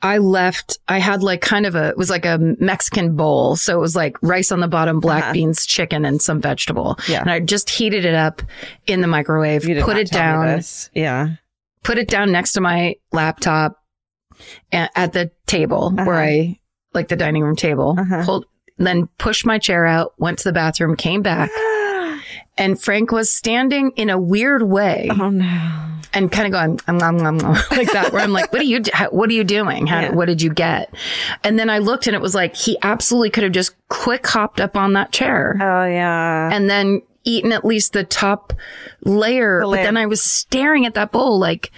I 0.00 0.18
left, 0.18 0.78
I 0.86 0.98
had 0.98 1.24
like 1.24 1.40
kind 1.40 1.66
of 1.66 1.74
a, 1.74 1.88
it 1.88 1.96
was 1.96 2.08
like 2.08 2.24
a 2.24 2.38
Mexican 2.38 3.16
bowl. 3.16 3.56
So 3.56 3.76
it 3.76 3.80
was 3.80 3.96
like 3.96 4.16
rice 4.22 4.52
on 4.52 4.60
the 4.60 4.68
bottom, 4.68 5.00
black 5.00 5.24
Uh-huh. 5.24 5.32
beans, 5.32 5.66
chicken, 5.66 6.04
and 6.04 6.22
some 6.22 6.40
vegetable. 6.40 6.96
Yeah. 7.08 7.20
And 7.20 7.30
I 7.30 7.40
just 7.40 7.68
heated 7.68 8.04
it 8.04 8.14
up 8.14 8.40
in 8.86 9.00
the 9.00 9.08
microwave, 9.08 9.62
put 9.82 9.96
it 9.96 10.10
down. 10.12 10.62
Yeah. 10.94 11.30
put 11.82 11.98
it 11.98 12.06
down 12.08 12.30
next 12.30 12.52
to 12.52 12.60
my 12.60 12.94
laptop 13.12 13.82
at 14.72 15.12
the 15.12 15.30
table 15.46 15.92
Uh-huh. 15.96 16.04
where 16.04 16.16
I, 16.20 16.58
like 16.94 17.08
the 17.08 17.16
dining 17.16 17.42
room 17.42 17.56
table, 17.56 17.96
Uh-huh. 17.98 18.24
pulled, 18.24 18.46
then 18.78 19.08
pushed 19.18 19.44
my 19.46 19.58
chair 19.58 19.86
out, 19.86 20.14
went 20.18 20.38
to 20.38 20.44
the 20.44 20.52
bathroom, 20.52 20.96
came 20.96 21.22
back 21.22 21.50
and 22.58 22.80
Frank 22.80 23.12
was 23.12 23.30
standing 23.30 23.90
in 23.96 24.10
a 24.10 24.18
weird 24.18 24.62
way 24.62 25.08
oh 25.10 25.30
no. 25.30 25.70
and 26.12 26.30
kind 26.32 26.46
of 26.46 26.52
going 26.52 26.80
um, 26.88 27.02
um, 27.02 27.26
um, 27.26 27.40
um, 27.44 27.56
like 27.70 27.90
that. 27.92 28.12
Where 28.12 28.22
I'm 28.22 28.32
like, 28.32 28.52
"What 28.52 28.60
are 28.62 28.64
you? 28.64 28.80
do- 28.80 28.90
how, 28.94 29.08
what 29.10 29.28
are 29.30 29.32
you 29.34 29.44
doing? 29.44 29.86
How? 29.86 30.00
Yeah. 30.00 30.12
What 30.12 30.26
did 30.26 30.40
you 30.42 30.52
get?" 30.52 30.92
And 31.44 31.58
then 31.58 31.68
I 31.70 31.78
looked, 31.78 32.06
and 32.06 32.14
it 32.16 32.22
was 32.22 32.34
like 32.34 32.54
he 32.56 32.76
absolutely 32.82 33.30
could 33.30 33.44
have 33.44 33.52
just 33.52 33.74
quick 33.88 34.26
hopped 34.26 34.60
up 34.60 34.76
on 34.76 34.92
that 34.94 35.12
chair 35.12 35.56
Oh 35.60 35.84
yeah. 35.84 36.50
and 36.52 36.68
then 36.70 37.02
eaten 37.24 37.52
at 37.52 37.64
least 37.64 37.92
the 37.92 38.04
top 38.04 38.52
layer. 39.02 39.60
The 39.60 39.66
But 39.70 39.82
then 39.82 39.96
I 39.96 40.06
was 40.06 40.22
staring 40.22 40.86
at 40.86 40.94
that 40.94 41.12
bowl 41.12 41.38
like. 41.38 41.70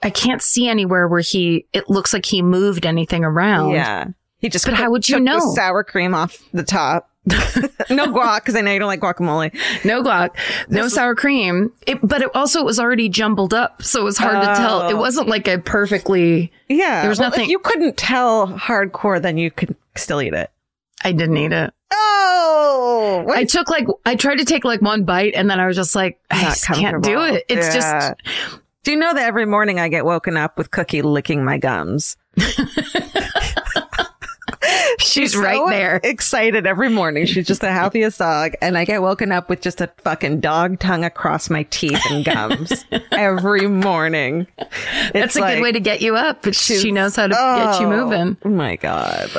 I 0.00 0.10
can't 0.10 0.40
see 0.40 0.68
anywhere 0.68 1.08
where 1.08 1.18
he, 1.18 1.66
it 1.72 1.90
looks 1.90 2.12
like 2.12 2.24
he 2.24 2.40
moved 2.40 2.86
anything 2.86 3.24
around. 3.24 3.70
Yeah. 3.72 4.04
He 4.38 4.48
just 4.48 4.64
But 4.64 4.74
how 4.74 4.90
would 4.90 5.08
you 5.08 5.18
know? 5.20 5.40
sour 5.54 5.82
cream 5.84 6.14
off 6.14 6.38
the 6.52 6.62
top. 6.62 7.10
no 7.28 8.06
guac 8.06 8.36
because 8.40 8.54
I 8.54 8.62
know 8.62 8.72
you 8.72 8.78
don't 8.78 8.88
like 8.88 9.00
guacamole. 9.00 9.52
No 9.84 10.02
guac, 10.02 10.30
no 10.70 10.84
This- 10.84 10.94
sour 10.94 11.14
cream. 11.14 11.72
It, 11.86 11.98
but 12.02 12.22
it 12.22 12.34
also 12.34 12.60
it 12.60 12.64
was 12.64 12.80
already 12.80 13.08
jumbled 13.10 13.52
up, 13.52 13.82
so 13.82 14.00
it 14.00 14.04
was 14.04 14.16
hard 14.16 14.40
to 14.40 14.54
tell. 14.54 14.88
It 14.88 14.94
Oh. 14.94 14.96
wasn't 14.96 15.28
like 15.28 15.46
a 15.48 15.58
perfectly. 15.58 16.50
Yeah. 16.68 17.00
There 17.02 17.10
was 17.10 17.18
well, 17.18 17.30
nothing- 17.30 17.50
you 17.50 17.58
couldn't 17.58 17.96
tell 17.98 18.48
hardcore, 18.48 19.20
then 19.20 19.36
you 19.36 19.50
could 19.50 19.76
still 19.96 20.22
eat 20.22 20.32
it. 20.32 20.50
I 21.04 21.12
didn't 21.12 21.36
eat 21.36 21.52
it. 21.52 21.74
Oh, 21.92 23.26
I 23.34 23.44
took 23.44 23.68
like 23.68 23.86
I 24.06 24.14
tried 24.16 24.36
to 24.36 24.44
take 24.44 24.64
like 24.64 24.80
one 24.80 25.04
bite, 25.04 25.34
and 25.34 25.50
then 25.50 25.60
I 25.60 25.66
was 25.66 25.76
just 25.76 25.94
like, 25.94 26.18
I 26.30 26.44
just 26.44 26.64
can't 26.66 27.02
do 27.02 27.22
it. 27.24 27.44
It's 27.48 27.66
Yeah. 27.74 27.74
just 27.74 28.14
Do 28.84 28.92
you 28.92 28.96
know 28.98 29.12
that 29.12 29.26
every 29.26 29.44
morning 29.44 29.78
I 29.80 29.88
get 29.88 30.04
woken 30.06 30.36
up 30.38 30.56
with 30.56 30.70
Cookie 30.70 31.02
licking 31.02 31.44
my 31.44 31.58
gums? 31.58 32.16
She's 35.12 35.36
right 35.36 35.62
there. 35.68 36.00
Excited 36.02 36.66
every 36.66 36.88
morning. 36.88 37.26
She's 37.26 37.46
just 37.46 37.60
the 37.60 37.72
happiest 37.72 38.18
dog. 38.18 38.52
And 38.60 38.76
I 38.76 38.84
get 38.84 39.02
woken 39.02 39.32
up 39.32 39.48
with 39.48 39.60
just 39.60 39.80
a 39.80 39.88
fucking 39.98 40.40
dog 40.40 40.78
tongue 40.78 41.04
across 41.04 41.50
my 41.50 41.64
teeth 41.64 42.00
and 42.10 42.24
gums 42.24 42.84
every 43.12 43.66
morning. 43.66 44.46
that's 45.12 45.36
a 45.36 45.40
good 45.40 45.62
way 45.62 45.72
to 45.72 45.80
get 45.80 46.00
you 46.00 46.16
up. 46.16 46.42
But 46.42 46.54
she 46.54 46.92
knows 46.92 47.16
how 47.16 47.26
to 47.26 47.34
get 47.34 47.80
you 47.80 47.86
oh 47.86 47.90
moving. 47.90 48.36
Oh 48.44 48.48
my 48.48 48.76
God. 48.76 49.30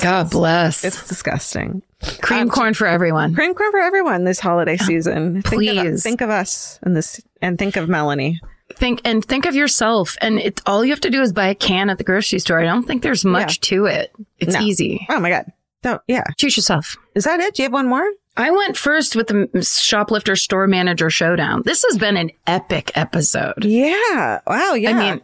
God 0.00 0.30
bless. 0.30 0.84
It's 0.84 1.06
disgusting. 1.08 1.82
Cream 2.22 2.42
um, 2.42 2.48
corn 2.50 2.74
for 2.74 2.86
everyone. 2.86 3.34
Cream 3.34 3.54
corn 3.54 3.70
for 3.70 3.80
everyone 3.80 4.24
this 4.24 4.40
holiday 4.40 4.76
season. 4.76 5.42
Think 5.42 5.46
of, 5.46 5.52
Please. 5.52 6.02
think 6.02 6.20
of 6.20 6.30
us 6.30 6.78
and 6.82 6.96
this, 6.96 7.20
and 7.40 7.58
think 7.58 7.76
of 7.76 7.88
Melanie. 7.88 8.40
Think 8.76 9.00
and 9.04 9.24
think 9.24 9.46
of 9.46 9.54
yourself, 9.54 10.16
and 10.20 10.38
it's 10.38 10.62
all 10.66 10.84
you 10.84 10.90
have 10.92 11.00
to 11.00 11.10
do 11.10 11.22
is 11.22 11.32
buy 11.32 11.48
a 11.48 11.54
can 11.54 11.90
at 11.90 11.98
the 11.98 12.04
grocery 12.04 12.38
store. 12.38 12.60
I 12.60 12.64
don't 12.64 12.84
think 12.86 13.02
there's 13.02 13.24
much 13.24 13.60
to 13.62 13.86
it. 13.86 14.12
It's 14.38 14.54
No. 14.54 14.60
easy. 14.60 15.06
Oh 15.08 15.20
my 15.20 15.30
God. 15.30 15.46
Don't, 15.82 16.00
yeah. 16.08 16.24
Choose 16.38 16.56
yourself. 16.56 16.96
Is 17.14 17.24
that 17.24 17.40
it? 17.40 17.54
Do 17.54 17.62
you 17.62 17.66
have 17.66 17.72
one 17.72 17.88
more? 17.88 18.08
I 18.36 18.50
went 18.50 18.76
first 18.76 19.14
with 19.14 19.28
the 19.28 19.62
shoplifter 19.62 20.34
store 20.34 20.66
manager 20.66 21.08
showdown. 21.10 21.62
This 21.64 21.84
has 21.88 21.98
been 21.98 22.16
an 22.16 22.30
epic 22.46 22.90
episode. 22.96 23.64
Yeah. 23.64 24.40
Wow. 24.46 24.74
Yeah. 24.74 24.90
I 24.90 24.92
mean, 24.94 25.20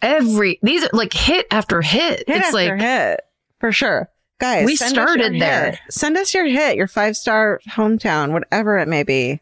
every 0.00 0.58
these 0.62 0.84
are 0.84 0.90
like 0.92 1.12
hit 1.12 1.46
after 1.50 1.80
hit. 1.82 2.18
hit 2.18 2.28
it's 2.28 2.46
after 2.48 2.56
like 2.56 2.80
hit 2.80 3.20
for 3.58 3.72
sure. 3.72 4.08
Guys, 4.38 4.66
We 4.66 4.76
send 4.76 4.90
us 4.92 4.96
your 4.96 5.06
started 5.08 5.40
there. 5.40 5.70
hit. 5.72 5.80
Send 5.90 6.16
us 6.16 6.34
your 6.34 6.46
hit, 6.46 6.76
your 6.76 6.88
five 6.88 7.16
star 7.16 7.60
hometown, 7.68 8.32
whatever 8.32 8.78
it 8.78 8.88
may 8.88 9.02
be. 9.04 9.40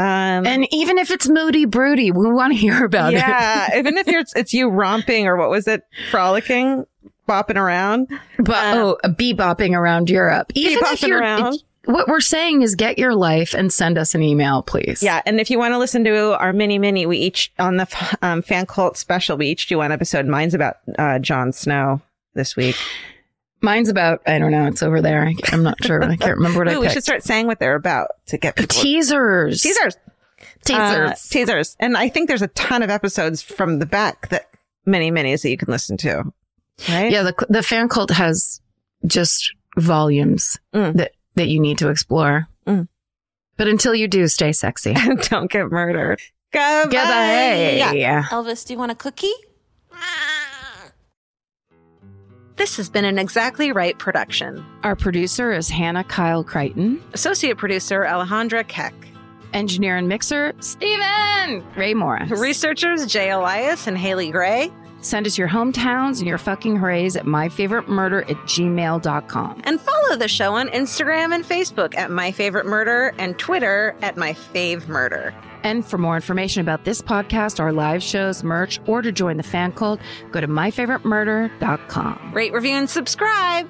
Um, 0.00 0.46
and 0.46 0.66
even 0.72 0.98
if 0.98 1.10
it's 1.10 1.28
moody 1.28 1.64
broody, 1.66 2.10
we 2.10 2.30
want 2.30 2.52
to 2.52 2.58
hear 2.58 2.84
about 2.84 3.12
it. 3.12 3.18
yeah, 3.18 3.68
even 3.78 3.96
if 3.98 4.06
you're, 4.06 4.24
it's 4.34 4.52
you 4.54 4.68
romping 4.68 5.26
or 5.26 5.36
what 5.36 5.50
was 5.50 5.66
it, 5.68 5.82
frolicking, 6.10 6.86
bopping 7.28 7.56
around. 7.56 8.08
But 8.38 8.56
Um, 8.76 8.78
oh, 8.78 8.98
a 9.04 9.08
bebopping 9.10 9.76
around 9.76 10.08
Europe. 10.08 10.52
Even 10.54 10.78
if 10.78 11.00
Bebopping 11.00 11.08
you're 11.08 11.20
around. 11.20 11.54
if- 11.54 11.60
what 11.86 12.08
we're 12.08 12.20
saying 12.20 12.60
is 12.62 12.74
get 12.74 12.98
your 12.98 13.14
life 13.14 13.54
and 13.54 13.72
send 13.72 13.96
us 13.98 14.14
an 14.14 14.22
email, 14.22 14.62
please. 14.62 15.02
Yeah, 15.02 15.22
and 15.26 15.40
if 15.40 15.50
you 15.50 15.58
want 15.58 15.72
to 15.72 15.78
listen 15.78 16.04
to 16.04 16.38
our 16.38 16.52
mini 16.52 16.78
mini, 16.78 17.06
we 17.06 17.16
each 17.16 17.52
on 17.58 17.78
the 17.78 18.16
um, 18.22 18.42
fan 18.42 18.66
cult 18.66 18.96
special, 18.98 19.36
we 19.38 19.46
each 19.46 19.66
do 19.66 19.78
one 19.78 19.90
episode. 19.90 20.26
Mine's 20.26 20.52
about 20.54 20.76
uh, 20.98 21.18
Jon 21.18 21.52
Snow 21.52 22.00
this 22.34 22.54
week. 22.54 22.76
Mine's 23.62 23.88
about 23.88 24.22
I 24.26 24.38
don't 24.38 24.50
know. 24.50 24.66
It's 24.66 24.82
over 24.82 25.00
there. 25.02 25.22
I, 25.26 25.34
I'm 25.52 25.62
not 25.62 25.82
sure. 25.84 26.02
I 26.02 26.16
can't 26.16 26.36
remember 26.36 26.60
what 26.60 26.68
I 26.68 26.74
Ooh, 26.74 26.80
we 26.80 26.88
should 26.88 27.02
start 27.02 27.22
saying 27.22 27.46
what 27.46 27.58
they're 27.58 27.74
about 27.74 28.08
to 28.26 28.38
get 28.38 28.56
people. 28.56 28.80
teasers. 28.82 29.62
Teasers. 29.62 29.96
Teasers. 30.64 31.10
Uh, 31.10 31.14
teasers. 31.28 31.76
And 31.80 31.96
I 31.96 32.08
think 32.08 32.28
there's 32.28 32.42
a 32.42 32.48
ton 32.48 32.82
of 32.82 32.90
episodes 32.90 33.42
from 33.42 33.78
the 33.78 33.86
back 33.86 34.28
that 34.30 34.48
many 34.86 35.10
minis 35.10 35.42
that 35.42 35.50
you 35.50 35.56
can 35.58 35.68
listen 35.68 35.96
to. 35.98 36.32
Right? 36.88 37.10
yeah, 37.12 37.22
the 37.22 37.34
the 37.50 37.62
fan 37.62 37.88
cult 37.88 38.10
has 38.10 38.60
just 39.06 39.54
volumes 39.78 40.58
Mm. 40.74 40.94
that 40.96 41.12
that 41.34 41.48
you 41.48 41.60
need 41.60 41.78
to 41.78 41.88
explore. 41.90 42.48
Mm. 42.66 42.88
But 43.58 43.68
until 43.68 43.94
you 43.94 44.08
do, 44.08 44.26
stay 44.28 44.52
sexy. 44.52 44.94
Don't 45.28 45.50
get 45.50 45.70
murdered. 45.70 46.20
Goodbye. 46.52 46.84
Goodbye. 46.84 47.92
Yeah. 47.94 48.22
Elvis, 48.30 48.66
do 48.66 48.72
you 48.72 48.78
want 48.78 48.92
a 48.92 48.94
cookie? 48.94 49.32
This 52.60 52.76
has 52.76 52.90
been 52.90 53.06
an 53.06 53.18
Exactly 53.18 53.72
Right 53.72 53.98
production. 53.98 54.62
Our 54.82 54.94
producer 54.94 55.50
is 55.50 55.70
Hannah 55.70 56.04
Kyle 56.04 56.44
Crichton. 56.44 57.02
Associate 57.14 57.56
producer 57.56 58.02
Alejandra 58.02 58.68
Keck. 58.68 58.92
Engineer 59.54 59.96
and 59.96 60.08
mixer, 60.08 60.52
Steven 60.60 61.64
Ray 61.74 61.94
Morris. 61.94 62.30
Researchers 62.30 63.06
Jay 63.06 63.30
Elias 63.30 63.86
and 63.86 63.96
Haley 63.96 64.30
Gray. 64.30 64.70
Send 65.00 65.26
us 65.26 65.38
your 65.38 65.48
hometowns 65.48 66.18
and 66.18 66.26
your 66.26 66.38
fucking 66.38 66.76
hoorays 66.76 67.16
at 67.16 67.24
myfavoritemurder 67.24 68.30
at 68.30 68.36
gmail.com. 68.36 69.62
And 69.64 69.80
follow 69.80 70.16
the 70.16 70.28
show 70.28 70.54
on 70.54 70.68
Instagram 70.68 71.34
and 71.34 71.44
Facebook 71.44 71.96
at 71.96 72.10
myfavoritemurder 72.10 73.14
and 73.18 73.38
Twitter 73.38 73.96
at 74.02 74.16
myfavemurder. 74.16 75.34
And 75.62 75.84
for 75.84 75.98
more 75.98 76.16
information 76.16 76.62
about 76.62 76.84
this 76.84 77.02
podcast, 77.02 77.60
our 77.60 77.72
live 77.72 78.02
shows, 78.02 78.42
merch, 78.42 78.80
or 78.86 79.02
to 79.02 79.12
join 79.12 79.36
the 79.36 79.42
fan 79.42 79.72
cult, 79.72 80.00
go 80.30 80.40
to 80.40 80.48
myfavoritemurder.com. 80.48 82.32
Rate, 82.32 82.52
review, 82.52 82.76
and 82.76 82.88
subscribe. 82.88 83.68